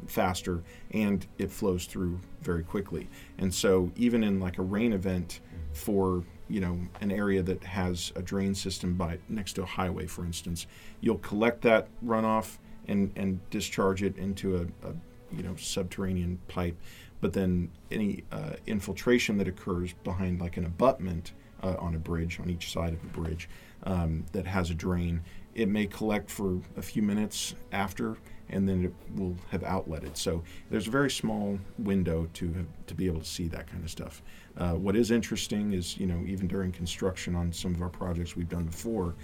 [0.07, 3.09] faster and it flows through very quickly.
[3.38, 5.40] And so even in like a rain event
[5.72, 10.07] for you know an area that has a drain system by next to a highway
[10.07, 10.66] for instance,
[11.01, 14.95] you'll collect that runoff and and discharge it into a, a
[15.32, 16.76] you know subterranean pipe.
[17.20, 21.32] But then any uh, infiltration that occurs behind like an abutment
[21.62, 23.49] uh, on a bridge on each side of the bridge
[23.84, 25.22] um, that has a drain,
[25.55, 28.18] it may collect for a few minutes after,
[28.55, 30.16] and then it will have outletted.
[30.16, 33.84] So there's a very small window to have, to be able to see that kind
[33.84, 34.22] of stuff.
[34.57, 38.36] Uh, what is interesting is you know even during construction on some of our projects
[38.36, 39.14] we've done before,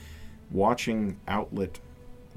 [0.51, 1.81] watching outlet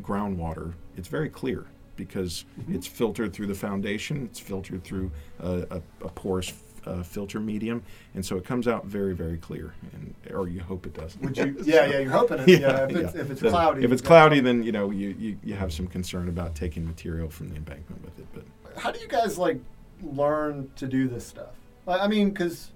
[0.01, 1.65] groundwater, it's very clear
[1.95, 6.51] because it's filtered through the foundation, it's filtered through a, a, a porous
[6.85, 7.83] uh, filter medium,
[8.15, 11.17] and so it comes out very, very clear, and or you hope it does.
[11.19, 11.55] would you?
[11.63, 11.99] Yeah, yeah.
[11.99, 12.47] You're hoping it.
[12.47, 13.21] Yeah, if it's, yeah.
[13.21, 13.83] if it's The- cloudy.
[13.83, 17.29] If it's cloudy, then you know you, you, you have some concern about taking material
[17.29, 18.25] from the embankment with it.
[18.33, 19.59] But how do you guys like
[20.01, 21.55] learn to do this stuff?
[21.87, 22.71] I mean, because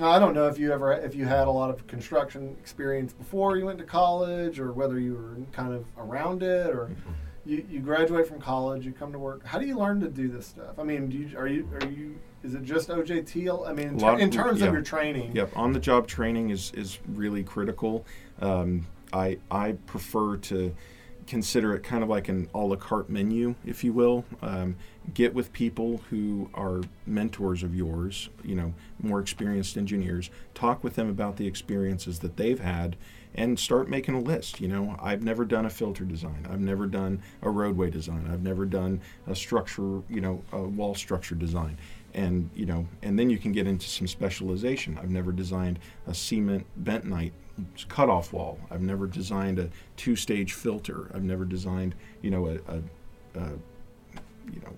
[0.00, 3.56] I don't know if you ever if you had a lot of construction experience before
[3.56, 6.90] you went to college, or whether you were kind of around it, or
[7.48, 9.44] you, you graduate from college, you come to work.
[9.46, 10.78] How do you learn to do this stuff?
[10.78, 13.66] I mean, do you, are you are you is it just OJT?
[13.66, 14.66] I mean, in, ter- in terms yeah.
[14.66, 15.32] of your training.
[15.34, 18.04] Yep, on the job training is is really critical.
[18.40, 20.74] Um, I I prefer to
[21.26, 24.26] consider it kind of like an a la carte menu, if you will.
[24.42, 24.76] Um,
[25.14, 30.28] get with people who are mentors of yours, you know, more experienced engineers.
[30.52, 32.96] Talk with them about the experiences that they've had,
[33.34, 34.60] and start making a list.
[34.60, 36.46] You know, I've never done a filter design.
[36.50, 38.28] I've never done a roadway design.
[38.32, 41.78] I've never done a structure, you know, a wall structure design.
[42.14, 44.98] And you know and then you can get into some specialization.
[44.98, 47.32] I've never designed a cement bentonite
[47.88, 48.58] cutoff wall.
[48.70, 51.10] I've never designed a two stage filter.
[51.14, 52.82] I've never designed you know a, a,
[53.40, 53.50] a
[54.52, 54.72] you know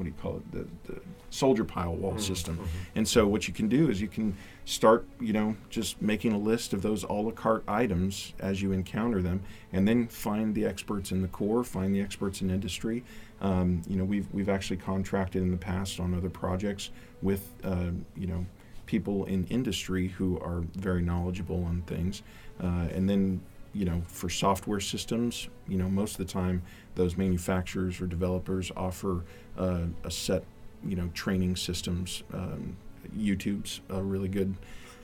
[0.00, 0.52] what do you call it?
[0.52, 2.56] The, the soldier pile wall mm-hmm, system.
[2.56, 2.66] Mm-hmm.
[2.94, 4.34] and so what you can do is you can
[4.70, 8.70] start you know just making a list of those a la carte items as you
[8.70, 9.42] encounter them
[9.72, 13.02] and then find the experts in the Corps find the experts in industry.
[13.40, 16.90] Um, you know we've we've actually contracted in the past on other projects
[17.20, 18.46] with uh, you know
[18.86, 22.22] people in industry who are very knowledgeable on things.
[22.62, 23.40] Uh, and then
[23.72, 26.62] you know for software systems you know most of the time
[26.94, 29.24] those manufacturers or developers offer
[29.58, 30.44] uh, a set
[30.84, 32.76] you know training systems um,
[33.16, 34.54] youtube's a really good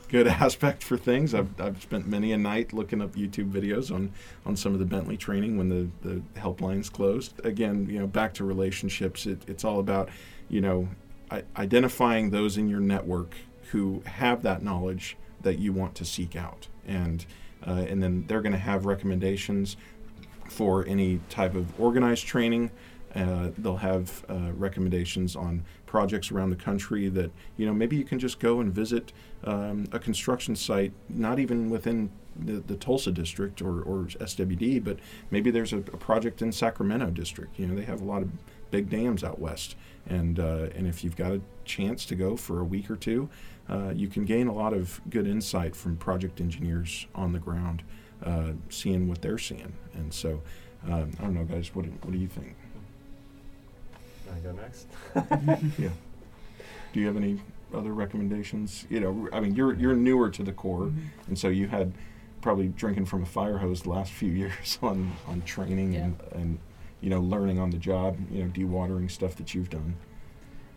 [0.09, 4.13] good aspect for things I've, I've spent many a night looking up youtube videos on
[4.45, 8.35] on some of the bentley training when the the helplines closed again you know back
[8.35, 10.09] to relationships it, it's all about
[10.49, 10.89] you know
[11.57, 13.35] identifying those in your network
[13.73, 17.27] who have that knowledge that you want to seek out and
[17.67, 19.77] uh, and then they're going to have recommendations
[20.49, 22.71] for any type of organized training.
[23.17, 28.05] Uh, they'll have uh, recommendations on projects around the country that you know maybe you
[28.05, 29.13] can just go and visit
[29.45, 34.99] um, a construction site, not even within the, the Tulsa district or, or SWD, but
[35.31, 37.59] maybe there's a, a project in Sacramento district.
[37.59, 38.31] You know they have a lot of
[38.71, 42.61] big dams out west, and uh, and if you've got a chance to go for
[42.61, 43.31] a week or two,
[43.69, 47.83] uh, you can gain a lot of good insight from project engineers on the ground,
[48.23, 49.73] uh, seeing what they're seeing.
[49.95, 50.43] And so,
[50.87, 52.55] um, I don't know, guys, what do, what do you think?
[54.27, 54.87] Can I go next?
[55.79, 55.91] Yeah.
[56.93, 57.41] Do you have any
[57.75, 58.87] other recommendations?
[58.89, 61.29] You know, I mean, you're you're newer to the Corps, mm-hmm.
[61.29, 61.93] and so you had
[62.41, 66.59] probably drinking from a fire hose the last few years on on training and and
[67.01, 68.17] you know learning on the job.
[68.31, 69.97] You know, dewatering stuff that you've done.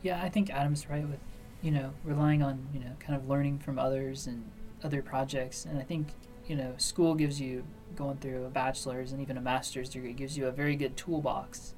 [0.02, 1.20] Yeah, I think Adam's right with,
[1.62, 4.50] you know, relying on, you know, kind of learning from others and
[4.84, 5.66] other projects.
[5.66, 6.08] And I think,
[6.48, 10.38] you know, school gives you going through a bachelor's and even a master's degree gives
[10.38, 11.74] you a very good toolbox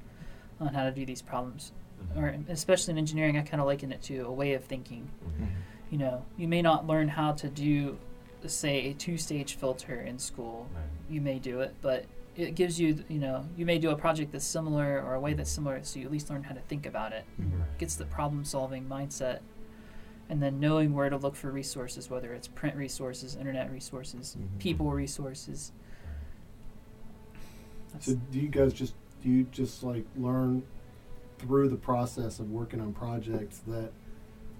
[0.66, 1.72] on how to do these problems.
[2.14, 2.16] Mhm.
[2.16, 5.10] Or especially in engineering, I kind of liken it to a way of thinking.
[5.24, 5.48] Mhm.
[5.90, 7.98] You know, you may not learn how to do,
[8.46, 10.68] say, a two-stage filter in school.
[10.74, 10.84] Right.
[11.10, 14.32] You may do it, but it gives you, you know, you may do a project
[14.32, 16.86] that's similar or a way that's similar, so you at least learn how to think
[16.86, 17.24] about it.
[17.38, 17.78] Right.
[17.78, 19.40] Gets the problem-solving mindset,
[20.30, 24.58] and then knowing where to look for resources, whether it's print resources, internet resources, Mhm.
[24.58, 25.72] people resources.
[27.92, 30.62] That's, So do you guys just do you just like learn
[31.38, 33.90] through the process of working on projects that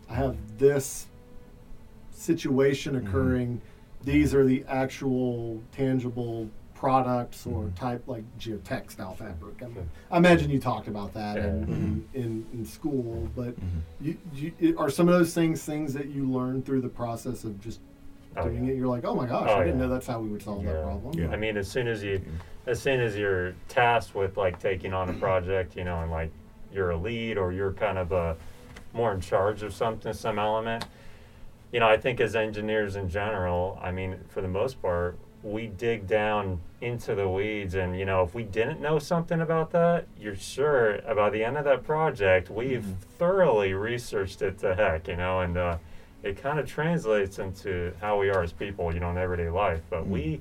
[0.08, 1.06] I have this
[2.10, 3.06] situation Mhm.
[3.08, 3.60] occurring.
[4.04, 7.74] These are the actual tangible products or Mhm.
[7.76, 9.62] type like geotextile fabric.
[9.62, 11.46] I, mean, I imagine you talked about that Yeah.
[11.48, 11.62] in,
[12.14, 14.16] in, in, in school, but Mhm.
[14.34, 17.60] you, you, are some of those things things that you learn through the process of
[17.60, 17.80] just
[18.36, 18.72] Oh, doing yeah.
[18.72, 18.76] it?
[18.78, 19.86] You're like, oh my gosh, Oh, I didn't yeah.
[19.86, 21.16] know that's how we would solve that problem.
[21.16, 21.28] Yeah.
[21.30, 22.20] I mean, as soon as you,
[22.66, 26.30] as soon as you're tasked with like taking on a project, you know, and like
[26.72, 28.36] you're a lead or you're kind of a
[28.92, 30.84] more in charge of something, some element.
[31.72, 35.66] You know, I think as engineers in general, I mean, for the most part, we
[35.66, 40.06] dig down into the weeds, and you know, if we didn't know something about that,
[40.20, 42.96] you're sure by the end of that project, we've Mhm.
[43.18, 45.78] thoroughly researched it to heck, you know, and uh,
[46.22, 49.80] it kind of translates into how we are as people, you know, in everyday life.
[49.90, 50.08] But Mhm.
[50.08, 50.40] we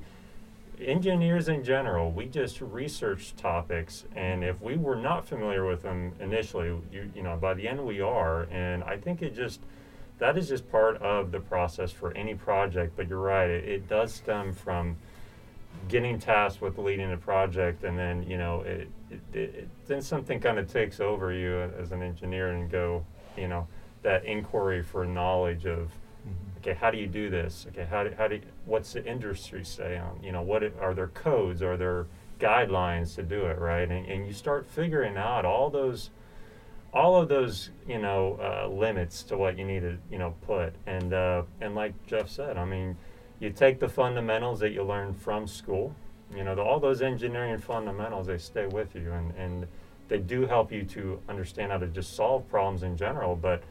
[0.81, 6.13] engineers in general, we just research topics, and if we were not familiar with them
[6.19, 9.61] initially, you you know, by the end we are, and I think it just
[10.19, 12.93] that is just part of the process for any project.
[12.95, 14.97] But you're right, it, it does stem from
[15.87, 20.01] getting tasked with leading a project, and then you know, it, it, it, it then
[20.01, 23.05] something kind of takes over you as an engineer and go,
[23.37, 23.67] you know,
[24.03, 25.91] that inquiry for knowledge of
[26.27, 26.57] Mhm.
[26.59, 27.65] okay how do you do this?
[27.69, 31.07] Okay how do, how do what's the industry say on you know what are there
[31.07, 31.61] codes?
[31.61, 32.07] Are there
[32.39, 33.89] guidelines to do it right?
[33.89, 36.09] And, and you start figuring out all those
[36.93, 40.73] all of those you know uh, limits to what you need to you know put.
[40.85, 42.97] And uh, and like jeff said i mean
[43.39, 45.95] you take the fundamentals that you learn from school
[46.35, 49.11] you know the, all those engineering fundamentals they stay with you.
[49.11, 49.67] And and
[50.09, 53.63] they do help you to understand how to just solve problems in general but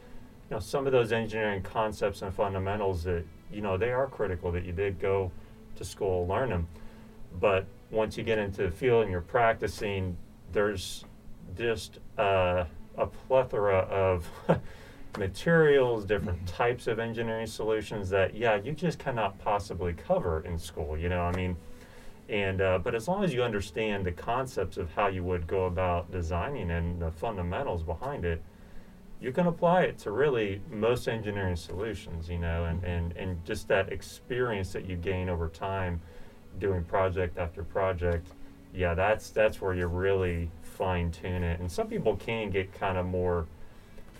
[0.51, 4.63] know some of those engineering concepts and fundamentals that you know they are critical that
[4.65, 5.31] you did go
[5.75, 6.67] to school learn them
[7.39, 10.15] but once you get into the field and you're practicing
[10.51, 11.05] there's
[11.57, 12.65] just uh,
[12.97, 14.29] a plethora of
[15.17, 16.55] materials different Mhm.
[16.55, 21.21] types of engineering solutions that yeah you just cannot possibly cover in school you know
[21.21, 21.55] i mean
[22.29, 25.65] and uh, but as long as you understand the concepts of how you would go
[25.65, 28.41] about designing and the fundamentals behind it
[29.21, 33.67] you can apply it to really most engineering solutions, you know, and, and, and just
[33.67, 36.01] that experience that you gain over time
[36.59, 38.27] doing project after project,
[38.73, 41.59] yeah, that's that's where you really fine tune it.
[41.59, 43.45] And some people can get kind of more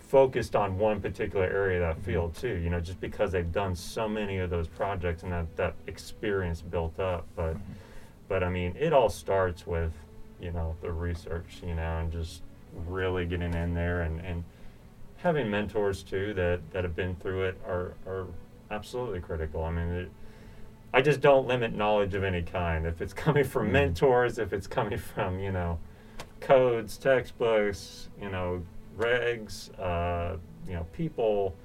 [0.07, 2.05] focused on one particular area of that Mhm.
[2.05, 5.55] field too, you know, just because they've done so many of those projects and that,
[5.55, 7.25] that experience built up.
[7.35, 7.57] But
[8.27, 9.93] but I mean, it all starts with,
[10.39, 12.43] you know, the research, you know, and just
[12.87, 14.43] really getting in there and, and
[15.21, 18.27] having mentors too that, that have been through it are, are
[18.71, 19.63] absolutely critical.
[19.63, 20.11] I mean, it,
[20.93, 22.85] I just don't limit knowledge of any kind.
[22.85, 23.71] If it's coming from Mhm.
[23.71, 25.79] mentors, if it's coming from, you know,
[26.39, 28.63] codes, textbooks, you know,
[28.97, 31.55] regs, uh, you know, people,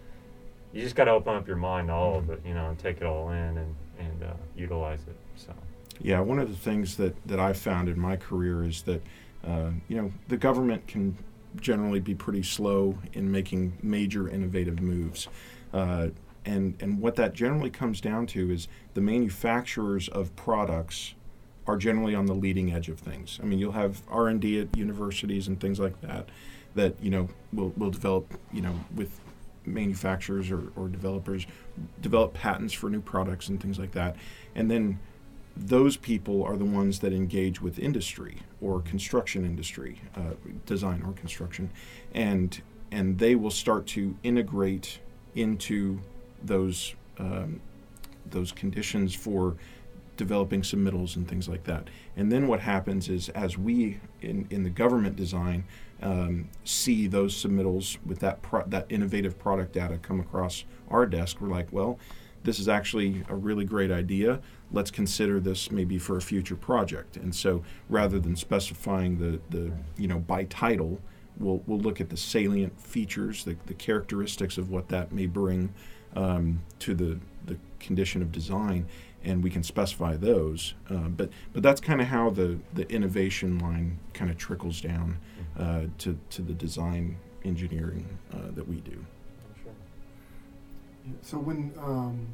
[0.73, 2.33] you just got to open up your mind to all of Mhm.
[2.35, 5.17] it, you know, and take it all in and, and uh, utilize it.
[5.37, 5.53] So.
[6.01, 9.03] Yeah, one of the things that, that I've found in my career is that,
[9.47, 11.17] uh, you know, the government can
[11.61, 15.29] generally be pretty slow in making major innovative moves.
[15.73, 16.09] Uh,
[16.45, 21.15] and, and what that generally comes down to is the manufacturers of products
[21.67, 23.41] are generally on the leading edge of things.
[23.43, 26.29] I mean, you'll have R&D at universities and things like that
[26.77, 29.21] that, you know, will, will develop, you know, with
[29.65, 31.47] manufacturers or, or developers,
[32.01, 34.17] develop patents for new products and things like that.
[34.55, 35.01] And then
[35.57, 40.35] those people are the ones that engage with industry or construction industry, uh,
[40.67, 41.71] design or construction,
[42.15, 42.61] and
[42.93, 45.01] and they will start to integrate
[45.35, 46.01] into
[46.43, 47.61] those um,
[48.31, 49.57] those conditions for
[50.17, 51.89] developing submittals and things like that.
[52.17, 55.65] And then what happens is, as we in, in the government design
[56.03, 61.41] um, see those submittals with that pro- that innovative product data come across our desk,
[61.41, 61.99] we're like, well,
[62.47, 64.41] this is actually a really great idea.
[64.71, 67.17] Let's consider this maybe for a future project.
[67.17, 71.01] And so, rather than specifying the, the you know by title,
[71.39, 75.75] we'll we'll look at the salient features, the, the characteristics of what that may bring
[76.15, 78.87] um, to the the condition of design,
[79.25, 80.75] and we can specify those.
[80.89, 85.19] Uh, but but that's kind of how the the innovation line kind of trickles down
[85.59, 89.05] uh, to to the design engineering uh, that we do.
[91.23, 92.27] So when um,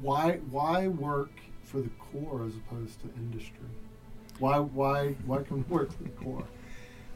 [0.00, 1.30] why why work
[1.64, 3.68] for the Corps as opposed to industry?
[4.38, 6.44] Why why why come work for the Corps?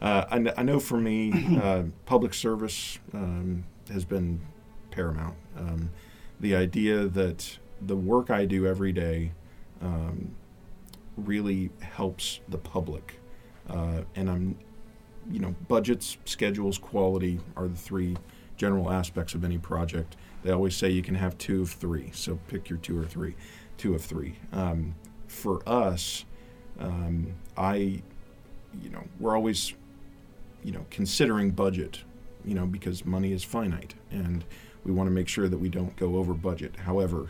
[0.03, 4.39] Uh, I, kn- I know for me, uh, public service um, has been
[4.91, 5.37] paramount.
[5.57, 5.89] Um,
[6.41, 9.33] the idea that the work I do every day
[9.81, 10.35] um,
[11.16, 13.18] really helps the public,
[13.70, 14.59] uh, and I'm,
[15.31, 18.16] you know, budgets, schedules, quality are the three
[18.57, 20.16] general aspects of any project.
[20.42, 23.34] They always say you can have two of three, so pick your two or three,
[23.78, 24.36] two of three.
[24.52, 24.94] Um,
[25.26, 26.24] for us,
[26.78, 28.02] um, I,
[28.82, 29.74] you know, we're always
[30.64, 32.00] you know, considering budget,
[32.44, 34.44] you know, because money is finite and
[34.82, 36.74] we want to make sure that we don't go over budget.
[36.76, 37.28] However,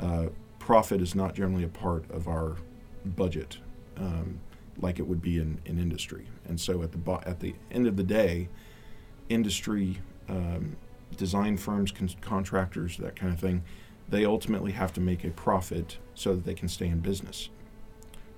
[0.00, 0.26] uh,
[0.58, 2.56] profit is not generally a part of our
[3.04, 3.58] budget
[3.96, 4.40] um,
[4.80, 6.26] like it would be in, in industry.
[6.46, 8.48] And so at the, bo- at the end of the day,
[9.28, 9.98] industry,
[10.28, 10.76] um,
[11.16, 13.62] design firms, con- contractors, that kind of thing,
[14.08, 17.50] they ultimately have to make a profit so that they can stay in business.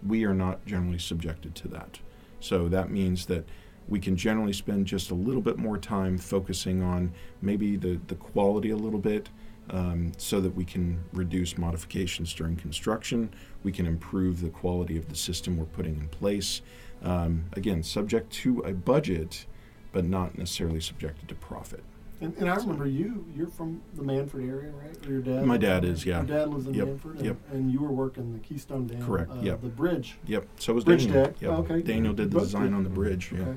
[0.07, 2.01] We are not generally subjected to that.
[2.41, 3.45] So that means that
[3.89, 7.13] we can generally spend just a little bit more time focusing on
[7.43, 9.29] maybe the, the quality a little bit
[9.71, 13.33] um, so that we can reduce modifications during construction.
[13.63, 16.63] We can improve the quality of the system we're putting in place.
[17.03, 19.47] Um, again, subject to a budget,
[19.93, 21.83] but not necessarily subjected to profit.
[22.23, 23.25] And, and I remember you.
[23.35, 24.95] You're from the Mannford area, right?
[25.09, 25.47] Your dad.
[25.47, 26.19] My dad is, yeah.
[26.19, 27.37] Your dad lives in Yep, Mannford, and, yep.
[27.51, 29.03] and you were working the Keystone Dam.
[29.05, 29.63] Correct, Uh, yep.
[29.63, 30.19] The bridge.
[30.27, 30.47] Yep.
[30.59, 31.25] So it was Bridge Daniel.
[31.25, 31.35] deck.
[31.41, 31.51] Yep.
[31.51, 31.81] Oh, okay.
[31.83, 32.75] Daniel did the Both design did.
[32.75, 33.33] on the bridge.
[33.35, 33.41] Yeah.
[33.43, 33.57] Okay.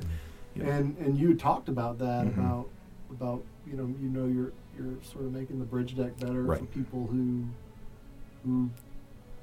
[0.55, 0.67] Yep.
[0.67, 2.37] And and you talked about that Mhm.
[2.37, 2.69] about
[3.11, 6.59] about you know you know you're you're sort of making the bridge deck better Right.
[6.59, 7.43] for people who
[8.45, 8.69] who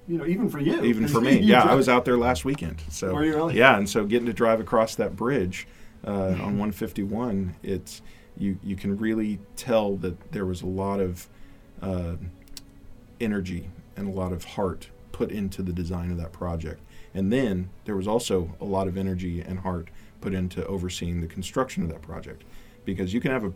[0.08, 2.82] you know even for you Even for me, yeah, I was out there last weekend.
[2.88, 3.56] So Were you really?
[3.58, 5.66] Yeah, and so getting to drive across that bridge
[6.06, 8.02] uh, on 151, it's
[8.36, 11.28] you you can really tell that there was a lot of
[11.82, 12.14] uh,
[13.20, 16.80] energy and a lot of heart put into the design of that project.
[17.12, 19.88] And then there was also a lot of energy and heart
[20.20, 22.44] put into overseeing the construction of that project,
[22.84, 23.52] because you can have a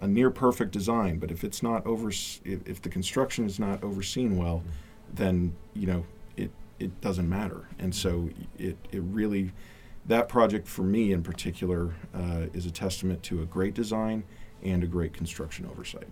[0.00, 3.82] a near perfect design, but if it's not over, if, if the construction is not
[3.82, 4.62] overseen well,
[5.12, 6.04] then you know
[6.36, 7.68] it it doesn't matter.
[7.78, 9.52] And so it it really
[10.08, 14.24] that project for me in particular uh, is a testament to a great design
[14.62, 16.08] and a great construction oversight.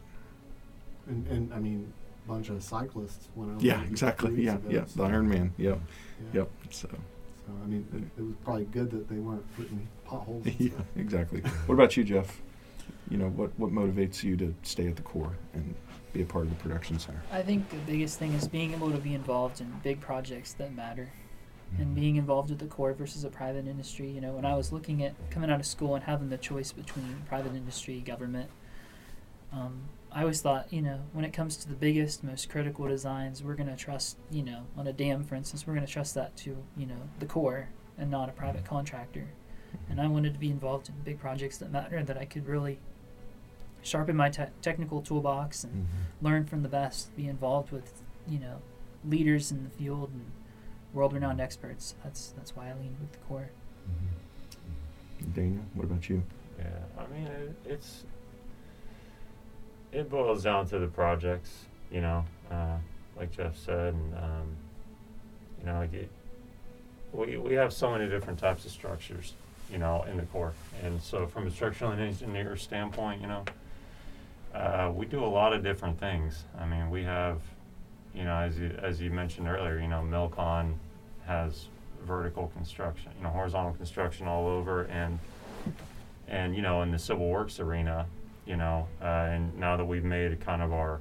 [1.08, 1.92] and, and I mean
[2.24, 4.42] a bunch of cyclists went over Yeah, exactly.
[4.42, 4.84] Yeah, ago, yeah.
[4.86, 5.52] so- The Iron Man.
[5.58, 5.80] Yep,
[6.32, 6.40] yeah.
[6.40, 6.50] yep.
[6.70, 7.86] So So I mean
[8.16, 10.44] it, it was probably good that they weren't putting potholes.
[10.46, 10.86] And yeah, stuff.
[10.96, 11.40] exactly.
[11.66, 12.40] What about you, Jeff?
[13.10, 15.74] You know what what motivates you to stay at the Corps and
[16.12, 17.22] be a part of the production center?
[17.32, 20.74] I think the biggest thing is being able to be involved in big projects that
[20.74, 21.08] matter.
[21.78, 24.08] And being involved with the Corps versus a private industry.
[24.08, 26.72] You know, when I was looking at coming out of school and having the choice
[26.72, 28.48] between private industry, government,
[29.52, 33.42] um, I always thought, you know, when it comes to the biggest, most critical designs,
[33.42, 36.14] we're going to trust, you know, on a dam, for instance, we're going to trust
[36.14, 39.28] that to, you know, the Corps and not a private contractor.
[39.90, 42.78] And I wanted to be involved in big projects that matter, that I could really
[43.82, 46.26] sharpen my te- technical toolbox and Mm-hmm.
[46.26, 48.62] learn from the best, be involved with, you know,
[49.04, 50.24] leaders in the field and
[50.96, 51.94] world-renowned experts.
[52.02, 53.50] That's that's why I lean with the Corps.
[55.34, 56.22] Daniel, what about you?
[56.58, 56.64] Yeah,
[56.98, 58.04] I mean, it, it's
[59.92, 61.50] it boils down to the projects,
[61.92, 62.76] you know, uh,
[63.16, 64.56] like Jeff said, and um,
[65.60, 66.10] you know, like it,
[67.12, 69.34] we we have so many different types of structures,
[69.70, 73.44] you know, in the Corps, and so from a structural engineer standpoint, you know,
[74.54, 76.44] uh, we do a lot of different things.
[76.58, 77.40] I mean, we have,
[78.14, 80.74] you know, as you as you mentioned earlier, you know, Milcon
[81.26, 81.68] has
[82.04, 85.18] vertical construction, you know, horizontal construction all over, and
[86.28, 88.06] and you know, in the civil works arena,
[88.46, 91.00] you know, uh, and now that we've made kind of our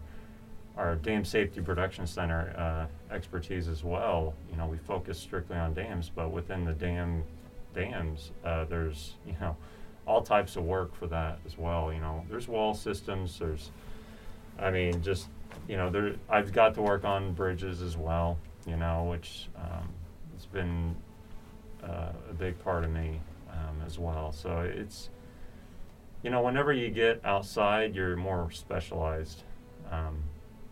[0.78, 5.74] our dam safety production center uh, expertise as well, you know, we focus strictly on
[5.74, 7.24] dams, but within the dam
[7.74, 9.56] dams, uh, there's you know
[10.08, 11.92] all types of work for that as well.
[11.94, 13.40] You know, there's wall systems.
[13.40, 13.72] There's,
[14.60, 15.28] I mean, just
[15.68, 16.16] you know, there.
[16.30, 18.38] I've got to work on bridges as well.
[18.68, 19.90] You know, which um,
[20.60, 20.96] been
[21.84, 23.20] uh, a big part of me
[23.52, 24.32] um, as well.
[24.32, 25.10] So it's,
[26.24, 29.44] you know, whenever you get outside, you're more specialized.
[29.92, 30.24] Um,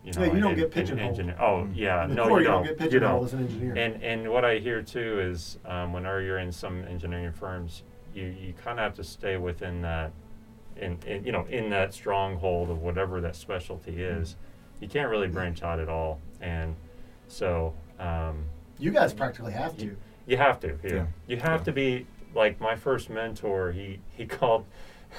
[0.04, 1.10] you know, Yeah, you don't get pigeonholed.
[1.10, 2.62] engineer- Oh yeah, no, you you don't.
[2.64, 3.24] get you pigeonholed don't.
[3.26, 3.74] as an engineer.
[3.84, 8.24] And and what I hear too is um, whenever you're in some engineering firms, you,
[8.26, 10.12] you kind of have to stay within that,
[10.76, 14.36] in, in you know in that stronghold of whatever that specialty is.
[14.80, 16.74] you can't really branch out at all, and
[17.28, 18.44] so um,
[18.78, 19.96] You guys practically have to.
[20.26, 20.96] you have to here.
[20.96, 21.06] Yeah.
[21.34, 21.64] You have Yeah.
[21.64, 23.72] to be like my first mentor.
[23.72, 24.64] He he called.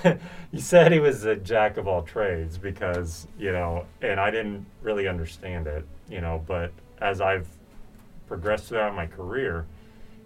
[0.51, 4.65] he said he was a jack of all trades because you know, and I didn't
[4.81, 6.43] really understand it, you know.
[6.45, 7.47] But as I've
[8.27, 9.65] progressed throughout my career,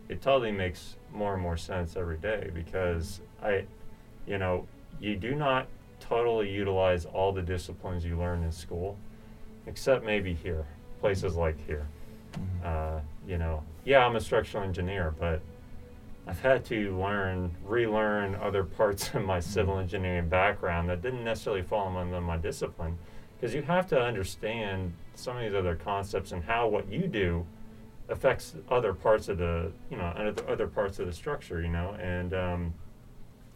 [0.07, 3.65] it totally makes more and more sense every day because I,
[4.25, 4.67] you know,
[4.99, 5.67] you do not
[5.99, 8.97] totally utilize all the disciplines you learn in school,
[9.67, 10.65] except maybe here,
[10.99, 11.85] places like here.
[12.63, 15.41] Uh, you know, yeah, I'm a structural engineer, but
[16.27, 21.63] I've had to learn, relearn other parts of my civil engineering background that didn't necessarily
[21.63, 22.97] fall under my discipline,
[23.35, 27.45] because you have to understand some of these other concepts and how what you do
[28.09, 31.95] affects other parts of the, you know, other, other parts of the structure, you know,
[31.99, 32.73] and um,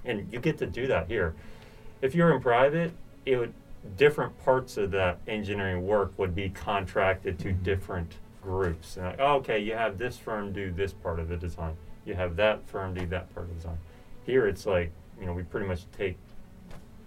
[0.06, 1.34] and you get to do that here.
[2.02, 2.92] If you're in private,
[3.26, 3.54] it would
[3.98, 8.16] different parts of that engineering work would be contracted to different
[8.54, 8.98] groups.
[8.98, 11.76] And like, oh, okay, you have this firm do this part of the design.
[12.06, 13.78] You have that firm do that part of the design.
[14.26, 16.18] Here, it's like you know we pretty much take.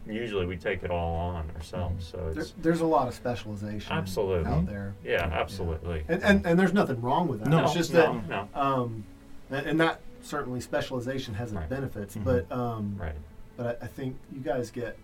[0.09, 2.07] Usually, we take it all on ourselves.
[2.07, 4.49] So There, there's a lot of specialization Absolutely.
[4.53, 4.95] out there.
[5.05, 6.05] yeah, absolutely.
[6.09, 7.49] And, and and there's nothing wrong with that.
[7.49, 8.49] No, it's just no, that no.
[8.61, 9.05] um,
[9.51, 11.69] and, and that certainly specialization has its Right.
[11.69, 12.25] benefits, Mhm.
[12.25, 13.17] but um, Right.
[13.57, 14.97] but I, I think you guys get.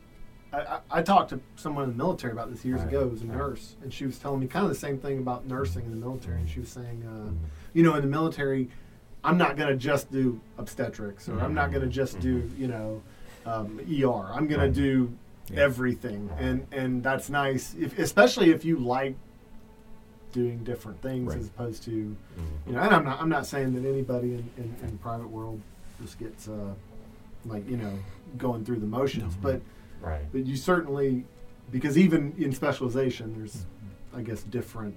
[0.53, 2.89] I, I, I talked to someone in the military about this years Right.
[2.89, 3.01] ago.
[3.03, 5.47] It was a nurse, and she was telling me kind of the same thing about
[5.47, 6.39] nursing in the military.
[6.41, 7.37] And she was saying, uh, Mhm.
[7.73, 8.69] you know, in the military,
[9.25, 11.93] I'm not going to just do obstetrics, or I'm not going to Mhm.
[11.93, 13.03] just do, you know,
[13.47, 14.27] um, ER.
[14.33, 14.75] I'm going Right.
[14.75, 15.13] to do
[15.51, 15.61] Yeah.
[15.61, 19.17] everything, and and that's nice, if, especially if you like
[20.33, 21.39] doing different things Right.
[21.39, 22.17] as opposed to, Mhm.
[22.67, 22.81] you know.
[22.81, 25.61] And I'm not I'm not saying that anybody in, in, in the private world
[26.01, 26.75] just gets uh,
[27.45, 27.93] like you know
[28.39, 29.41] going through the motions, No.
[29.43, 29.61] but
[30.03, 30.31] Right.
[30.33, 31.25] but you certainly
[31.71, 33.65] because even in specialization, there's
[34.15, 34.95] I guess different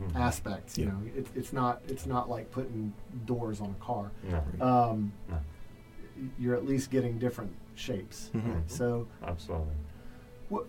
[0.00, 0.14] Mhm.
[0.16, 0.78] aspects.
[0.78, 0.90] You Yeah.
[0.92, 2.92] know, it, it's not it's not like putting
[3.26, 4.10] doors on a car.
[4.22, 4.42] No.
[4.66, 5.38] Um, No.
[6.38, 8.30] You're at least getting different shapes.
[8.34, 8.62] Mhm.
[8.68, 9.74] So Absolutely.
[10.48, 10.66] What?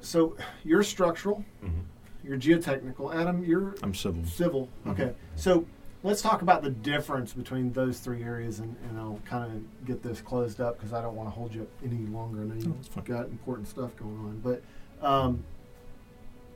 [0.00, 1.82] so you're structural, Mhm.
[2.24, 3.14] you're geotechnical.
[3.14, 4.24] Adam, you're I'm civil.
[4.24, 4.68] civil.
[4.86, 4.90] Mhm.
[4.92, 5.66] Okay, so
[6.02, 10.02] let's talk about the difference between those three areas, and, and I'll kind of get
[10.02, 12.42] this closed up because I don't want to hold you up any longer.
[12.42, 14.62] I know you've got important stuff going on, but
[15.06, 15.44] um,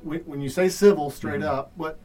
[0.02, 1.46] when, when you say civil straight Mhm.
[1.48, 1.98] up, what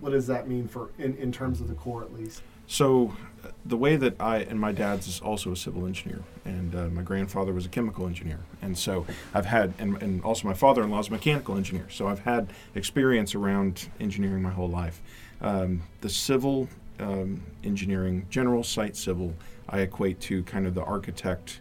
[0.00, 2.40] what does that mean for in, in terms of the Corps at least?
[2.68, 6.72] So, uh, the way that I and my dad's is also a civil engineer, and
[6.74, 10.54] uh, my grandfather was a chemical engineer, and so I've had, and, and also my
[10.54, 15.00] father-in-law is a mechanical engineer, so I've had experience around engineering my whole life.
[15.40, 16.68] Um, the civil
[16.98, 19.34] um, engineering, general site civil,
[19.68, 21.60] I equate to kind of the architect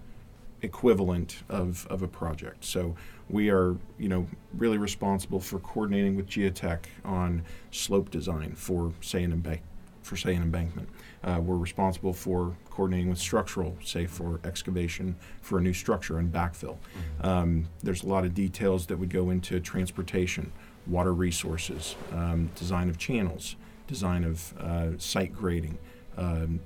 [0.61, 2.65] equivalent of, of a project.
[2.65, 2.95] So
[3.29, 9.23] we are, you know, really responsible for coordinating with geotech on slope design for, say,
[9.23, 9.59] an embank,
[10.01, 10.89] for say an embankment.
[11.23, 16.31] Uh, we're responsible for coordinating with structural, say for excavation for a new structure and
[16.31, 16.77] backfill.
[17.21, 20.51] Um, there's a lot of details that would go into transportation,
[20.85, 23.57] water resources, um, design of channels,
[23.87, 25.77] design of uh, site grading,
[26.17, 26.59] um,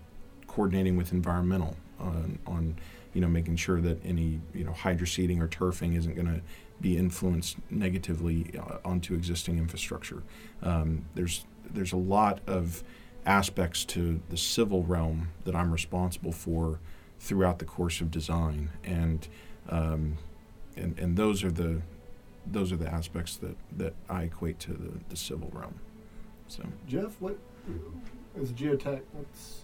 [0.48, 2.76] coordinating with environmental on, on
[3.14, 6.42] you know making sure that any you know hydroseeding or turfing isn't going to
[6.80, 10.24] be influenced negatively uh, onto existing infrastructure.
[10.64, 12.84] Um, there's there's a lot of
[13.26, 16.80] aspects to the civil realm that I'm responsible for
[17.20, 19.28] throughout the course of design, and
[19.70, 20.18] um,
[20.76, 21.82] and and those are the
[22.46, 25.76] those are the aspects that, that I equate to the, the civil realm.
[26.52, 27.38] So Jeff, what
[28.36, 29.00] is geotech?
[29.14, 29.62] What's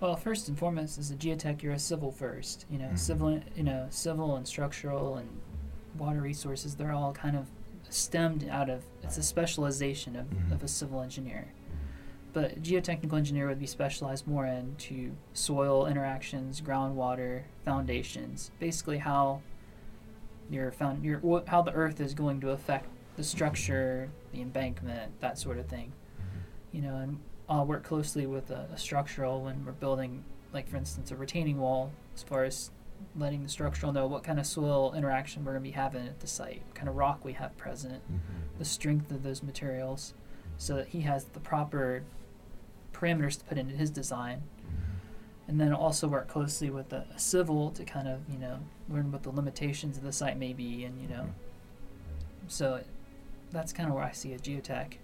[0.00, 2.64] Well, first and foremost, as a geotech, you're a civil first.
[2.70, 2.98] You know, Mhm.
[2.98, 5.28] civil, you know, civil and structural and
[5.98, 6.76] water resources.
[6.76, 7.48] They're all kind of
[7.90, 8.84] stemmed out of.
[9.02, 10.52] It's a specialization of, Mhm.
[10.52, 11.48] of a civil engineer.
[12.32, 18.50] But a geotechnical engineer would be specialized more into soil interactions, groundwater, foundations.
[18.58, 19.42] Basically, how
[20.48, 25.20] your found your wh- how the earth is going to affect the structure, the embankment,
[25.20, 25.92] that sort of thing.
[26.72, 30.76] You know, and I'll work closely with a, a structural when we're building, like for
[30.76, 32.70] instance, a retaining wall, as far as
[33.16, 36.20] letting the structural know what kind of soil interaction we're going to be having at
[36.20, 38.58] the site, what kind of rock we have present, mm-hmm.
[38.58, 40.14] the strength of those materials,
[40.58, 42.02] so that he has the proper
[42.92, 44.42] parameters to put into his design.
[44.60, 44.82] Mm-hmm.
[45.48, 48.58] And then also work closely with a, a civil to kind of, you know,
[48.88, 52.48] learn what the limitations of the site may be, and you know, mm-hmm.
[52.48, 52.82] so
[53.52, 54.94] that's kind of where I see a geotech.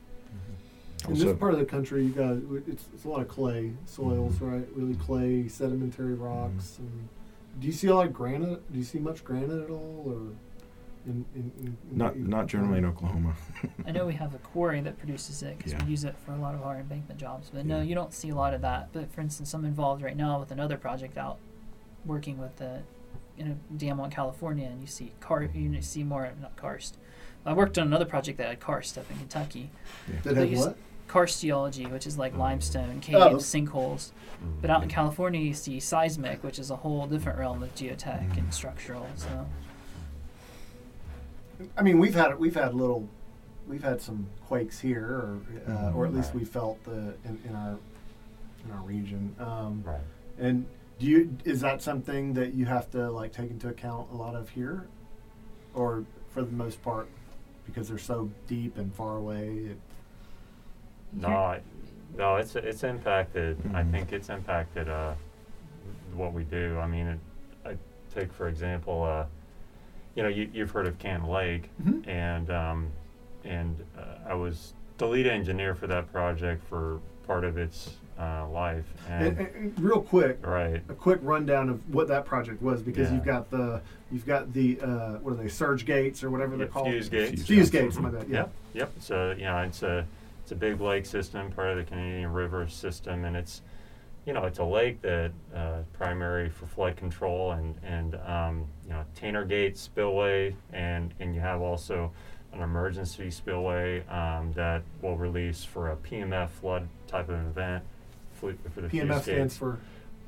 [1.04, 1.12] Mm-hmm.
[1.12, 2.04] in this part of the country?
[2.04, 4.52] You got it's, it's a lot of clay soils, mm-hmm.
[4.52, 4.68] right?
[4.74, 6.78] Really clay, sedimentary rocks.
[6.80, 6.86] Mm-hmm.
[6.86, 7.08] And
[7.60, 8.72] do you see a lot of granite?
[8.72, 10.34] Do you see much granite at all, or
[11.04, 13.34] In, in, in, Not in- not generally in Oklahoma.
[13.86, 15.84] I know we have a quarry that produces it because Yeah.
[15.84, 17.50] we use it for a lot of our embankment jobs.
[17.52, 18.90] But no, you don't see a lot of that.
[18.92, 21.38] But for instance, I'm involved right now with another project out
[22.04, 22.82] working with the
[23.36, 26.96] in a dam on California, and you see car you see more not karst.
[27.44, 29.70] I worked on another project that had karst up in Kentucky.
[30.22, 30.76] That But have what?
[31.08, 32.18] Karst geology, which is Mm.
[32.20, 33.36] like limestone, caves, Oh.
[33.36, 34.12] sinkholes.
[34.60, 38.36] But out in California, you see seismic, which is a whole different realm of geotech
[38.38, 39.06] and structural.
[39.16, 39.46] So
[41.76, 43.08] I mean, we've had we've had little,
[43.68, 46.40] we've had some quakes here, or uh, or at least Right.
[46.40, 47.76] we felt the in, in our
[48.64, 49.34] in our region.
[49.38, 50.00] Um, Right.
[50.38, 50.66] And
[50.98, 54.34] do you is that something that you have to like take into account a lot
[54.34, 54.86] of here,
[55.74, 57.08] or for the most part,
[57.66, 59.48] because they're so deep and far away?
[59.70, 59.78] It,
[61.14, 61.60] No, I,
[62.16, 63.58] no, it's it's impacted.
[63.74, 63.90] I Mhm.
[63.90, 65.14] think it's impacted uh,
[66.14, 66.78] what we do.
[66.78, 67.18] I mean, it,
[67.66, 67.76] I
[68.14, 69.26] take for example, uh,
[70.14, 72.06] you know, you, you've heard of Canton Lake, Mhm.
[72.06, 72.90] and um,
[73.44, 78.48] and uh, I was the lead engineer for that project for part of its uh,
[78.48, 78.84] life.
[79.08, 83.08] and, And, and- real quick, right, a quick rundown of what that project was, because
[83.08, 83.16] Yeah.
[83.16, 86.66] you've got the you've got the uh, what are they surge gates or whatever they're
[86.66, 86.88] Yeah, called?
[86.88, 87.46] fuse gates.
[87.46, 87.96] Fuse gates.
[87.98, 88.28] my bad.
[88.28, 88.36] Yeah.
[88.40, 88.92] Yep, yep.
[89.00, 90.06] So you know, it's a
[90.42, 93.62] it's a big lake system, part of the Canadian River system, and it's
[94.26, 98.90] you know it's a lake that uh, primary for flood control and and um, you
[98.90, 102.12] know Tainter Gate spillway, and and you have also
[102.52, 107.82] an emergency spillway um, that will release for a PMF flood type of event.
[108.42, 109.22] Flu- For the fuse PMF gate.
[109.22, 109.78] stands for,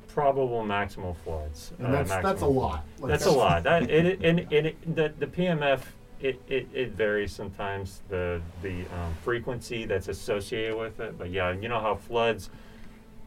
[0.07, 1.73] probable maximal floods.
[1.77, 2.85] and uh, that's that's a lot.
[2.99, 3.63] Like, that's a lot.
[3.63, 5.81] That it, it, and, and it, the the PMF
[6.21, 11.17] it, it, it varies sometimes the the um, frequency that's associated with it.
[11.17, 12.49] But yeah, you know how floods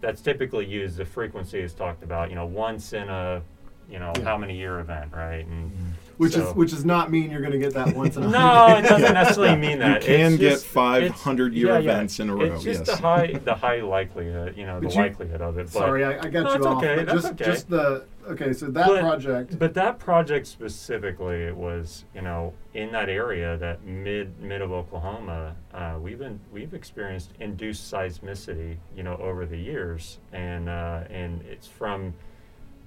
[0.00, 0.96] that's typically used.
[0.96, 2.30] The frequency is talked about.
[2.30, 3.42] You know, once in a
[3.90, 4.24] you know Yeah.
[4.24, 5.44] how many year event, right?
[5.46, 5.70] And
[6.18, 8.28] which so- is which does not mean you're going to get that once in a
[8.30, 10.02] no, it doesn't necessarily mean that.
[10.02, 11.78] You can It's get 500 year yeah, yeah.
[11.78, 12.42] events in a row.
[12.42, 12.96] It's just yes.
[12.96, 14.56] the high the high likelihood.
[14.56, 15.64] You know, the you- likelihood of it.
[15.72, 16.76] But Sorry, I, I got No, you it's off.
[16.78, 17.44] okay, But that's just okay.
[17.44, 18.52] just the okay.
[18.52, 19.58] So that But- project.
[19.58, 24.72] But that project specifically, it was you know in that area, that mid mid of
[24.72, 31.04] Oklahoma, uh, we've been we've experienced induced seismicity, you know, over the years, and uh,
[31.10, 32.12] and it's from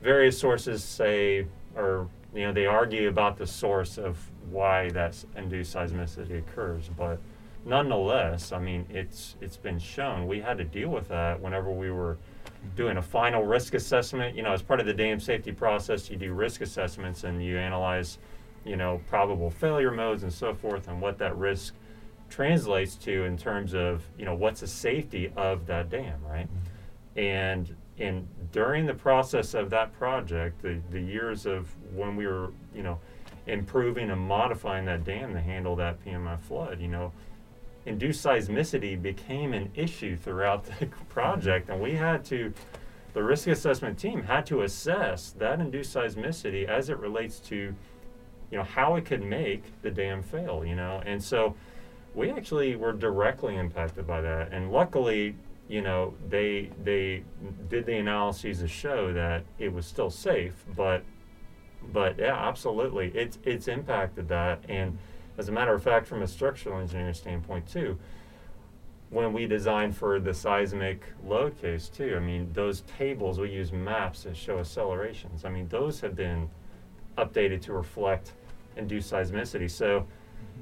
[0.03, 4.17] various sources say or you know they argue about the source of
[4.49, 7.19] why that induced seismicity occurs, but
[7.65, 11.91] nonetheless, I mean it's it's been shown we had to deal with that whenever we
[11.91, 12.17] were
[12.75, 14.35] doing a final risk assessment.
[14.35, 17.57] You know, as part of the dam safety process, you do risk assessments and you
[17.57, 18.17] analyze,
[18.65, 21.73] you know, probable failure modes and so forth, and what that risk
[22.29, 26.47] translates to in terms of you know what's the safety of that dam, right?
[26.47, 27.19] Mm-hmm.
[27.19, 32.51] And and during the process of that project, the, the years of when we were,
[32.73, 32.99] you know,
[33.47, 37.11] improving and modifying that dam to handle that PMF flood, you know,
[37.85, 42.53] induced seismicity became an issue throughout the project, and we had to,
[43.13, 48.57] the risk assessment team had to assess that induced seismicity as it relates to, you
[48.57, 51.55] know, how it could make the dam fail, you know, and so
[52.13, 55.35] we actually were directly impacted by that, and luckily,
[55.71, 57.23] you know, they they
[57.69, 61.01] did the analyses to show that it was still safe, but
[61.93, 64.97] but yeah, absolutely, it's it's impacted that, and
[65.37, 67.97] as a matter of fact, from a structural engineering standpoint too,
[69.11, 73.71] when we designed for the seismic load case too, I mean, those tables we use
[73.71, 75.45] maps that show accelerations.
[75.45, 76.49] I mean, those have been
[77.17, 78.33] updated to reflect
[78.75, 79.71] induced seismicity.
[79.71, 80.05] So,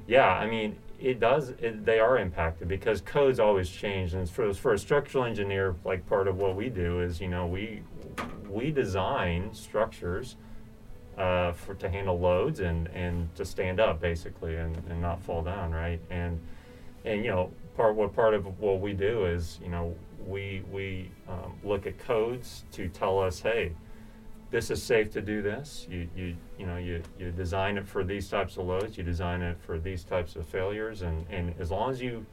[0.06, 1.50] yeah, I mean, it does.
[1.50, 6.06] It, they are impacted because codes always change, and for for a structural engineer, like
[6.06, 7.82] part of what we do is, you know, we
[8.48, 10.36] we design structures
[11.16, 15.42] uh, for to handle loads and and to stand up basically and, and not fall
[15.42, 16.00] down, right?
[16.10, 16.38] And
[17.04, 19.94] and you know, part what part of what we do is, you know,
[20.26, 23.72] we we um, look at codes to tell us, hey,
[24.50, 25.86] this is safe to do this.
[25.90, 28.98] You you you know you, you design it for these types of loads.
[28.98, 32.26] You design it for these types of failures, and and as long as you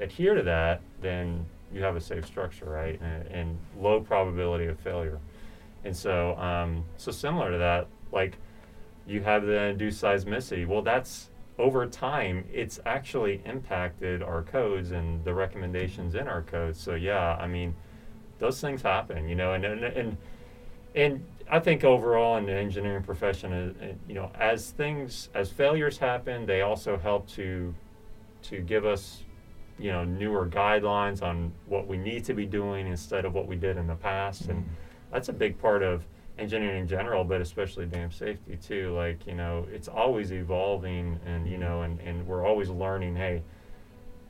[0.00, 3.00] adhere to that, then you have a safe structure, right?
[3.00, 5.18] And, and low probability of failure.
[5.84, 8.36] And so um, so similar to that, like
[9.06, 10.66] you have the induced seismicity.
[10.66, 16.80] Well, that's over time, it's actually impacted our codes and the recommendations in our codes.
[16.80, 17.74] So yeah, I mean,
[18.38, 20.16] those things happen, you know, and and and,
[20.94, 21.24] and
[21.54, 25.96] I think overall in the engineering profession, uh, uh, you know, as things as failures
[25.96, 27.72] happen, they also help to
[28.42, 29.22] to give us
[29.78, 33.54] you know newer guidelines on what we need to be doing instead of what we
[33.54, 34.68] did in the past and
[35.12, 36.04] that's a big part of
[36.38, 38.92] engineering in general, but especially dam safety too.
[38.92, 43.14] Like you know, it's always evolving, and you know, and, and we're always learning.
[43.14, 43.44] Hey,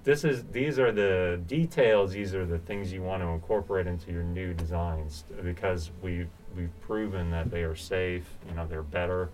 [0.03, 2.13] this is these are the details.
[2.13, 6.81] These are the things you want to incorporate into your new designs because we've we've
[6.83, 8.25] proven that they are safe.
[8.49, 9.31] You know, they're better,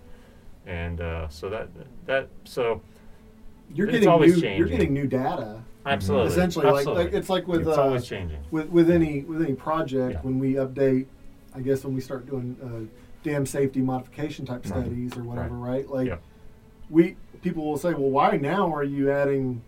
[0.65, 1.69] and uh, so that
[2.05, 2.81] that so
[3.73, 4.49] You're It's getting always new.
[4.49, 5.61] You're getting new data.
[5.85, 7.03] absolutely Essentially, absolutely.
[7.03, 8.39] like, like it's like with it's uh, always changing.
[8.51, 10.19] with with any with any project Yeah.
[10.21, 11.05] when we update.
[11.55, 14.81] I guess when we start doing uh, dam safety modification type Right.
[14.83, 15.87] studies or whatever, right?
[15.89, 16.17] Like Yeah.
[16.89, 19.61] we people will say, well, why now are you adding?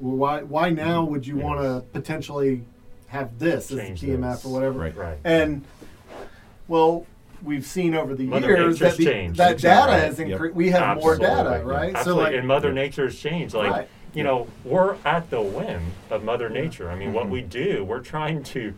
[0.00, 2.62] Well, why why now would you want to potentially
[3.08, 4.44] have this as a Change TMF this.
[4.44, 4.78] or whatever?
[4.80, 4.96] Right.
[4.96, 5.18] Right.
[5.24, 5.64] And
[6.68, 7.06] well,
[7.42, 9.38] we've seen over the Mother years that the, changed.
[9.38, 9.92] that Exactly.
[9.94, 10.28] data has Yep.
[10.28, 10.54] increased.
[10.54, 11.94] We have more data, right?
[11.94, 12.02] Absolutely.
[12.24, 12.74] So like, and Mother Yeah.
[12.74, 13.54] Nature's changed.
[13.54, 13.88] Like, Right.
[14.14, 16.62] you know, we're at the whim of Mother Yeah.
[16.62, 16.90] Nature.
[16.90, 17.30] I mean, what Mhm.
[17.30, 18.74] we do, we're trying to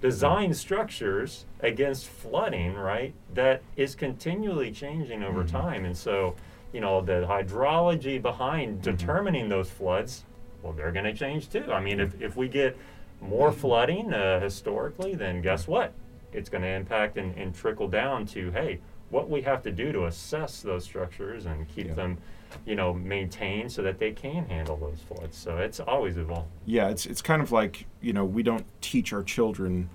[0.00, 3.14] design structures against flooding, right?
[3.34, 5.50] That is continually changing over Mhm.
[5.50, 5.84] time.
[5.84, 6.34] And so,
[6.72, 10.24] you know, the hydrology behind determining those floods,
[10.62, 11.72] well, they're going to change too.
[11.72, 12.76] I mean, if, if we get
[13.20, 15.92] more flooding uh, historically, then guess what?
[16.32, 18.80] It's going to impact and, and trickle down to, hey,
[19.10, 21.94] what we have to do to assess those structures and keep Yeah.
[21.94, 22.18] them,
[22.64, 25.36] you know, maintained so that they can handle those floods.
[25.36, 26.48] So it's always evolving.
[26.64, 29.90] Yeah, it's it's kind of like you know we don't teach our children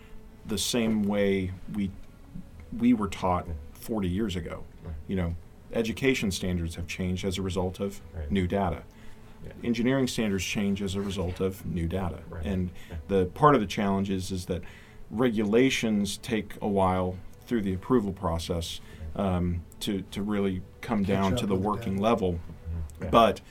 [0.46, 1.90] the same way we
[2.78, 4.64] we were taught 40 years ago.
[4.84, 4.94] Right.
[5.08, 5.36] You know,
[5.74, 8.30] education standards have changed as a result of Right.
[8.32, 8.84] new data.
[9.46, 9.54] Yeah.
[9.64, 12.20] Engineering standards change as a result of new data.
[12.30, 12.46] Right.
[12.46, 12.70] And
[13.08, 14.62] the part of the challenge is is that
[15.10, 18.82] regulations take a while through the approval process
[19.16, 22.04] um, to to really come Catch down to the with the working data.
[22.04, 22.40] level.
[23.02, 23.10] Yeah.
[23.10, 23.42] But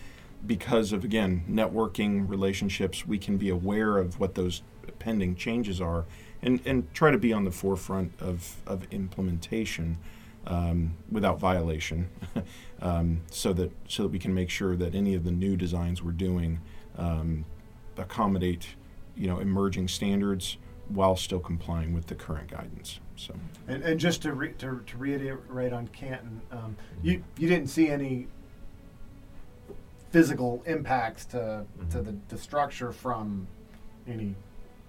[0.46, 4.62] because of again networking relationships, we can be aware of what those
[4.98, 6.04] pending changes are,
[6.42, 9.98] and and try to be on the forefront of of implementation
[10.46, 12.08] um, without violation,
[12.82, 16.02] um, so that so that we can make sure that any of the new designs
[16.02, 16.60] we're doing
[16.96, 17.44] um,
[17.96, 18.68] accommodate
[19.16, 20.58] you know emerging standards
[20.88, 23.00] while still complying with the current guidance.
[23.16, 23.34] So
[23.66, 27.88] And, and just to, re, to to reiterate on Canton, um, you you didn't see
[27.88, 28.28] any
[30.10, 32.04] physical impacts to to Mhm.
[32.04, 33.46] the, the structure from
[34.06, 34.34] any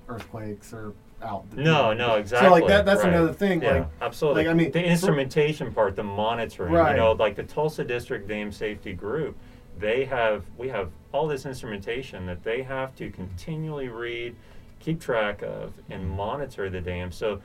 [0.08, 1.46] earthquakes or out.
[1.56, 2.48] No, no, exactly.
[2.48, 3.14] So like that that's right.
[3.14, 3.62] another thing.
[3.62, 4.44] Yeah, Like absolutely.
[4.46, 6.72] like, I mean, the instrumentation part, the monitoring.
[6.74, 6.92] Right.
[6.92, 9.36] You know, like the Tulsa District Dam Safety Group,
[9.80, 14.36] they have we have all this instrumentation that they have to continually read,
[14.80, 17.12] keep track of, and monitor the dam.
[17.12, 17.42] So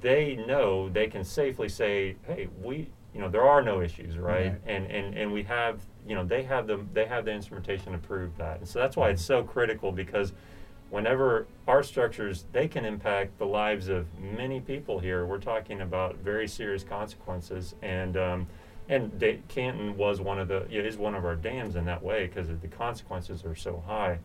[0.00, 4.52] they know they can safely say, "Hey, we." You know there are no issues, right?
[4.68, 7.98] And, and and we have you know they have the they have the instrumentation to
[7.98, 10.32] prove that, and so that's why it's so critical because
[10.90, 16.16] whenever our structures they can impact the lives of many people here we're talking about
[16.16, 18.46] very serious consequences and um,
[18.88, 22.02] and Da- Canton was one of the yeah, is one of our dams in that
[22.02, 24.18] way because the consequences are so high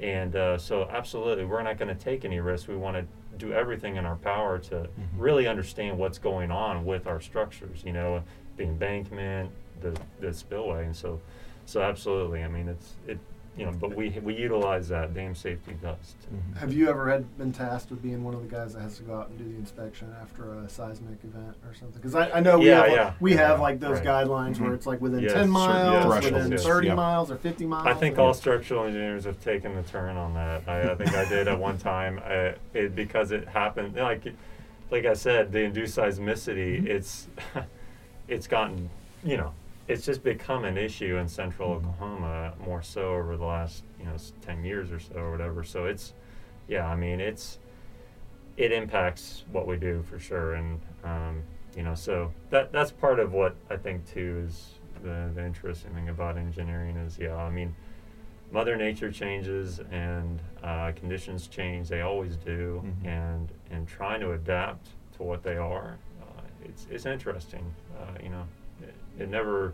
[0.00, 2.68] and uh, so absolutely we're not going to take any risks.
[2.68, 7.06] We want to do everything in our power to really understand what's going on with
[7.06, 8.22] our structures you know
[8.56, 10.84] the embankment the, the spillway.
[10.86, 11.20] And so
[11.66, 13.18] so absolutely i mean it's it
[13.56, 16.58] you know but we we utilize that dam safety does too.
[16.58, 19.02] Have you ever had been tasked with being one of the guys that has to
[19.02, 21.96] go out and do the inspection after a seismic event or something?
[22.00, 24.06] Because I, I know we Yeah, have yeah, we have like those right.
[24.06, 24.74] guidelines where Mhm.
[24.74, 26.94] it's like within Yes, ten certain miles, thresholds, within yes, thirty yeah.
[26.94, 27.86] miles or fifty miles.
[27.86, 30.62] I think all structural engineers have taken the turn on that.
[30.68, 32.20] I, I think I did at one time.
[32.24, 34.24] Uh, it, because it happened, like,
[34.92, 36.86] like I said, the induced seismicity.
[36.86, 37.26] It's,
[38.28, 38.88] it's gotten,
[39.24, 39.52] you know,
[39.90, 41.76] it's just become an issue in central Mhm.
[41.78, 45.64] Oklahoma more so over the last, you know, ten years or so or whatever.
[45.64, 46.14] So it's,
[46.68, 47.58] yeah, I mean, it's,
[48.56, 51.42] it impacts what we do for sure, and um,
[51.76, 55.92] you know, so that that's part of what I think too is the, the interesting
[55.94, 57.74] thing about engineering is, yeah, I mean,
[58.52, 63.06] Mother Nature changes and uh, conditions change; they always do, Mhm.
[63.08, 67.72] and and trying to adapt to what they are, uh, it's it's interesting.
[67.98, 68.44] Uh, you know,
[69.20, 69.72] it, it never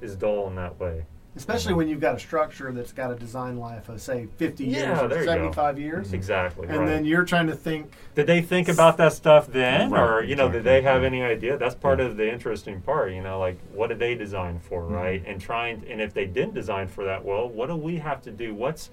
[0.00, 1.04] is dull in that way.
[1.36, 4.98] especially when you've got a structure that's got a design life of say fifty Yeah,
[4.98, 5.32] years there or you go.
[5.32, 6.68] seventy-five years, Exactly.
[6.68, 6.86] and right.
[6.86, 7.90] then you're trying to think.
[8.14, 11.22] Did they think about that stuff then, Right, or you know, did they have any
[11.22, 11.56] idea?
[11.56, 12.06] That's part Yeah.
[12.06, 13.12] of the interesting part.
[13.12, 14.90] You know, like what did they design for, Mhm.
[14.90, 15.22] right?
[15.26, 18.30] And trying, and if they didn't design for that, well, what do we have to
[18.30, 18.54] do?
[18.54, 18.90] What's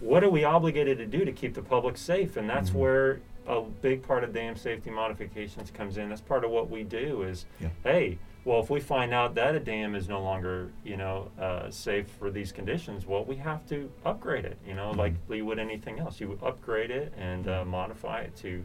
[0.00, 2.36] what are we obligated to do to keep the public safe?
[2.36, 2.74] And that's Mhm.
[2.74, 6.08] where a big part of dam safety modifications comes in.
[6.10, 7.22] That's part of what we do.
[7.22, 7.68] Is Yeah.
[7.84, 11.68] hey, well, if we find out that a dam is no longer, you know, uh,
[11.68, 14.56] safe for these conditions, well, we have to upgrade it.
[14.64, 15.36] You know, like Mhm.
[15.36, 18.64] you would anything else, you would upgrade it and uh, modify it to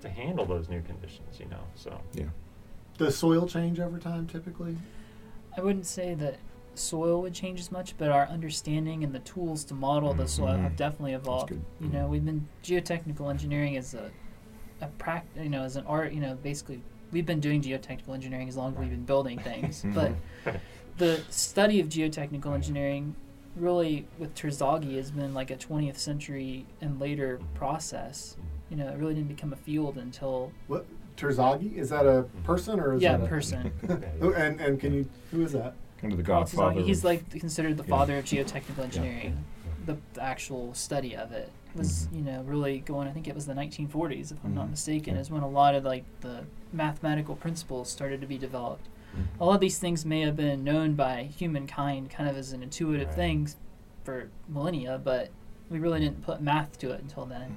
[0.00, 1.38] to handle those new conditions.
[1.38, 2.26] You know, so yeah.
[2.96, 4.78] Does soil change over time typically?
[5.56, 6.38] I wouldn't say that
[6.74, 10.54] soil would change as much, but our understanding and the tools to model the soil
[10.56, 10.62] Mhm.
[10.62, 11.48] have definitely evolved.
[11.50, 11.62] good.
[11.80, 14.10] You know, we've been geotechnical engineering as a
[14.80, 16.12] a prac, you know, as an art.
[16.12, 16.80] You know, basically,
[17.12, 19.84] we've been doing geotechnical engineering as long as we've been building things.
[19.94, 20.12] but
[20.98, 23.14] the study of geotechnical engineering,
[23.56, 28.36] really, with Terzaghi, has been like a 20th century and later process.
[28.70, 30.84] You know, it really didn't become a field until What
[31.16, 33.72] Terzaghi is that a person or is yeah, that a person.
[34.36, 35.74] And and can you who is that?
[36.00, 36.80] Kind of the godfather.
[36.82, 37.88] He's like considered the Yeah.
[37.90, 39.44] father of geotechnical engineering.
[39.86, 43.08] The, the actual study of it was, you know, really going.
[43.08, 44.70] I think it was the 1940s, if I'm not Mhm.
[44.72, 48.88] mistaken, is when a lot of like the mathematical principles started to be developed.
[49.16, 49.40] Mhm.
[49.40, 52.62] A lot of these things may have been known by humankind, kind of as an
[52.62, 53.16] intuitive Right.
[53.16, 53.48] thing,
[54.04, 55.30] for millennia, but
[55.70, 57.56] we really didn't put math to it until then.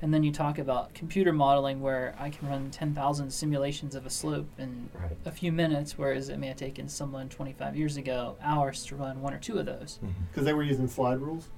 [0.00, 4.10] And then you talk about computer modeling, where I can run 10,000 simulations of a
[4.10, 5.16] slope in Right.
[5.24, 9.20] a few minutes, whereas it may have taken someone 25 years ago hours to run
[9.20, 9.98] one or two of those.
[10.04, 10.10] Mhm.
[10.30, 11.48] Because they were using slide rules.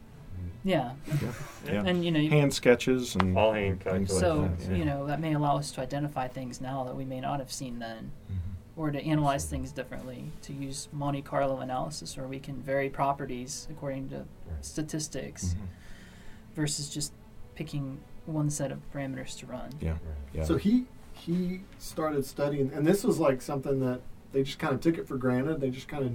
[0.65, 0.93] Yeah,
[1.67, 1.83] Yeah.
[1.85, 4.21] and you know, you- Hand sketches and All hand things calculations.
[4.21, 4.77] so that, yeah.
[4.79, 7.51] you know that may allow us to identify things now that we may not have
[7.51, 8.37] seen then, Mhm.
[8.77, 10.25] or to analyze things differently.
[10.43, 14.27] To use Monte Carlo analysis, where we can vary properties according to Right.
[14.65, 16.55] statistics, Mhm.
[16.55, 17.13] versus just
[17.55, 19.71] picking one set of parameters to run.
[19.81, 19.93] Yeah.
[19.93, 20.01] Right.
[20.35, 20.45] Yeah.
[20.45, 24.01] So he he started studying, and this was like something that
[24.33, 25.61] they just kind of took it for granted.
[25.61, 26.13] They just kind of,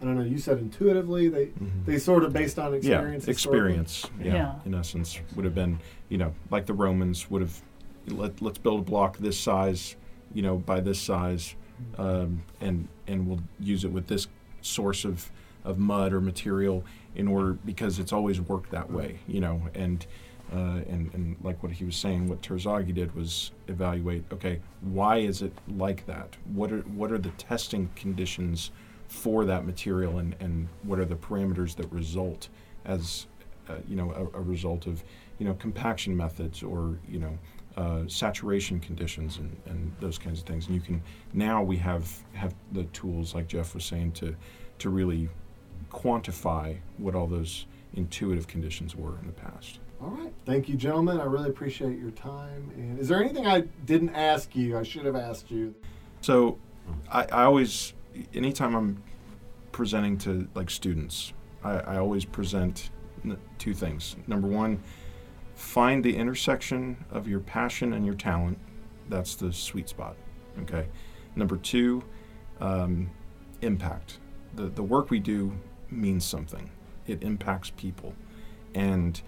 [0.00, 0.24] I don't know.
[0.24, 1.28] You said intuitively.
[1.28, 1.84] They Mhm.
[1.84, 3.26] they sort of based on experience.
[3.26, 4.06] Yeah, experience.
[4.22, 4.54] Yeah, Yeah.
[4.64, 5.78] in essence, would have been,
[6.08, 7.60] you know, like the Romans would have.
[8.06, 9.96] Let Let's build a block this size,
[10.32, 11.54] you know, by this size,
[11.98, 14.26] um, and and we'll use it with this
[14.62, 15.30] source of
[15.64, 16.82] of mud or material
[17.14, 20.06] in order because it's always worked that way, you know, and.
[20.52, 24.24] Uh, and, and like what he was saying, what Terzaghi did was evaluate.
[24.32, 26.36] Okay, why is it like that?
[26.52, 28.72] What are what are the testing conditions
[29.10, 32.48] for that material, and, and what are the parameters that result
[32.84, 33.26] as
[33.68, 35.02] uh, you know a, a result of
[35.38, 37.38] you know compaction methods or you know
[37.76, 40.66] uh, saturation conditions and, and those kinds of things.
[40.66, 41.02] And you can
[41.32, 44.34] now we have have the tools like Jeff was saying to
[44.78, 45.28] to really
[45.90, 49.80] quantify what all those intuitive conditions were in the past.
[50.00, 50.32] All right.
[50.46, 51.20] Thank you, gentlemen.
[51.20, 52.70] I really appreciate your time.
[52.76, 54.78] And is there anything I didn't ask you?
[54.78, 55.74] I should have asked you.
[56.22, 56.58] So
[57.10, 57.92] I, I always,
[58.34, 59.02] anytime I'm
[59.72, 61.32] presenting to like students,
[61.62, 62.90] I, I always present
[63.24, 64.16] n- two things.
[64.26, 64.82] Number one,
[65.54, 68.58] find the intersection of your passion and your talent.
[69.08, 70.16] That's the sweet spot.
[70.62, 70.86] Okay.
[71.36, 72.02] Number two,
[72.60, 73.10] um,
[73.62, 74.18] impact.
[74.54, 75.52] The, the work we do
[75.90, 76.70] means something,
[77.06, 78.14] it impacts people.
[78.74, 79.20] And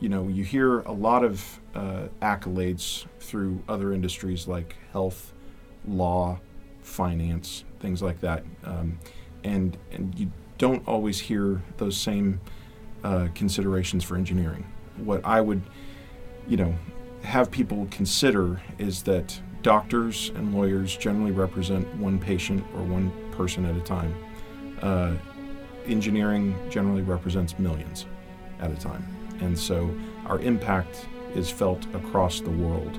[0.00, 5.32] you know, you hear a lot of uh, accolades through other industries like health,
[5.88, 6.38] law,
[6.82, 8.98] finance, things like that, um,
[9.44, 12.40] and and you don't always hear those same
[13.04, 14.64] uh, considerations for engineering.
[14.96, 15.62] What I would,
[16.48, 16.74] you know,
[17.22, 23.64] have people consider is that doctors and lawyers generally represent one patient or one person
[23.66, 24.14] at a time.
[24.80, 25.14] Uh,
[25.86, 28.06] engineering generally represents millions
[28.60, 29.04] at a time.
[29.40, 29.94] And so
[30.26, 32.98] our impact is felt across the world,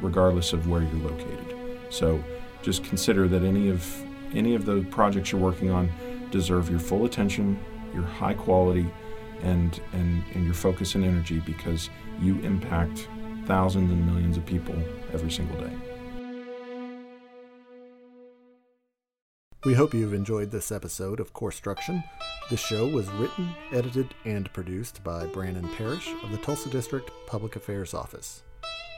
[0.00, 1.56] regardless of where you're located.
[1.90, 2.22] So
[2.62, 4.04] just consider that any of
[4.34, 5.90] any of the projects you're working on
[6.30, 7.58] deserve your full attention,
[7.94, 8.90] your high quality,
[9.42, 11.90] and and, and your focus and energy because
[12.20, 13.08] you impact
[13.46, 14.74] thousands and millions of people
[15.12, 15.72] every single day.
[19.64, 22.04] We hope you've enjoyed this episode of Corpstruction.
[22.48, 27.56] This show was written, edited, and produced by Brandon Parrish of the Tulsa District Public
[27.56, 28.44] Affairs Office.